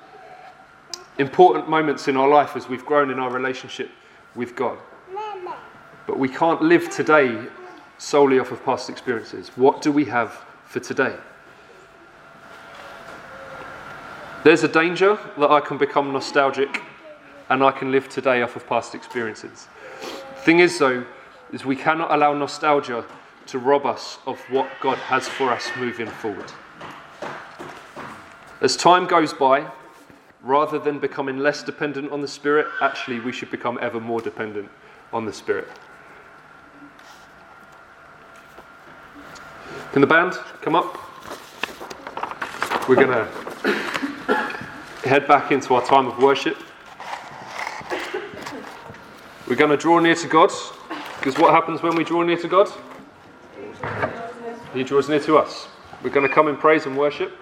Important 1.18 1.68
moments 1.68 2.08
in 2.08 2.16
our 2.16 2.28
life 2.28 2.56
as 2.56 2.68
we've 2.68 2.84
grown 2.84 3.10
in 3.10 3.18
our 3.18 3.30
relationship 3.30 3.90
with 4.34 4.56
God. 4.56 4.78
But 6.06 6.18
we 6.18 6.28
can't 6.28 6.60
live 6.60 6.90
today 6.90 7.46
solely 7.98 8.38
off 8.38 8.50
of 8.50 8.62
past 8.64 8.90
experiences. 8.90 9.50
What 9.56 9.80
do 9.80 9.92
we 9.92 10.04
have 10.06 10.44
for 10.66 10.80
today? 10.80 11.16
There's 14.42 14.62
a 14.62 14.68
danger 14.68 15.18
that 15.38 15.50
I 15.50 15.60
can 15.60 15.78
become 15.78 16.12
nostalgic 16.12 16.82
and 17.48 17.62
I 17.62 17.70
can 17.70 17.90
live 17.90 18.08
today 18.08 18.42
off 18.42 18.56
of 18.56 18.66
past 18.66 18.94
experiences. 18.94 19.68
Thing 20.44 20.58
is, 20.58 20.78
though, 20.78 21.06
is 21.54 21.64
we 21.64 21.74
cannot 21.74 22.12
allow 22.12 22.34
nostalgia 22.34 23.02
to 23.46 23.58
rob 23.58 23.86
us 23.86 24.18
of 24.26 24.38
what 24.50 24.68
God 24.82 24.98
has 24.98 25.26
for 25.26 25.50
us 25.50 25.70
moving 25.78 26.06
forward. 26.06 26.52
As 28.60 28.76
time 28.76 29.06
goes 29.06 29.32
by, 29.32 29.66
rather 30.42 30.78
than 30.78 30.98
becoming 30.98 31.38
less 31.38 31.62
dependent 31.62 32.12
on 32.12 32.20
the 32.20 32.28
Spirit, 32.28 32.66
actually, 32.82 33.20
we 33.20 33.32
should 33.32 33.50
become 33.50 33.78
ever 33.80 33.98
more 33.98 34.20
dependent 34.20 34.68
on 35.14 35.24
the 35.24 35.32
Spirit. 35.32 35.66
Can 39.92 40.02
the 40.02 40.06
band 40.06 40.34
come 40.60 40.74
up? 40.74 40.94
We're 42.86 42.96
going 42.96 43.08
to 43.08 43.24
head 45.08 45.26
back 45.26 45.52
into 45.52 45.72
our 45.72 45.86
time 45.86 46.06
of 46.06 46.18
worship. 46.18 46.58
We're 49.46 49.56
going 49.56 49.70
to 49.70 49.76
draw 49.76 49.98
near 49.98 50.14
to 50.14 50.26
God, 50.26 50.50
because 51.18 51.38
what 51.38 51.52
happens 51.52 51.82
when 51.82 51.96
we 51.96 52.04
draw 52.04 52.22
near 52.22 52.38
to 52.38 52.48
God? 52.48 52.68
He 54.72 54.82
draws 54.84 55.08
near 55.08 55.20
to 55.20 55.36
us. 55.36 55.68
We're 56.02 56.10
going 56.10 56.26
to 56.26 56.32
come 56.32 56.48
in 56.48 56.56
praise 56.56 56.86
and 56.86 56.96
worship. 56.96 57.32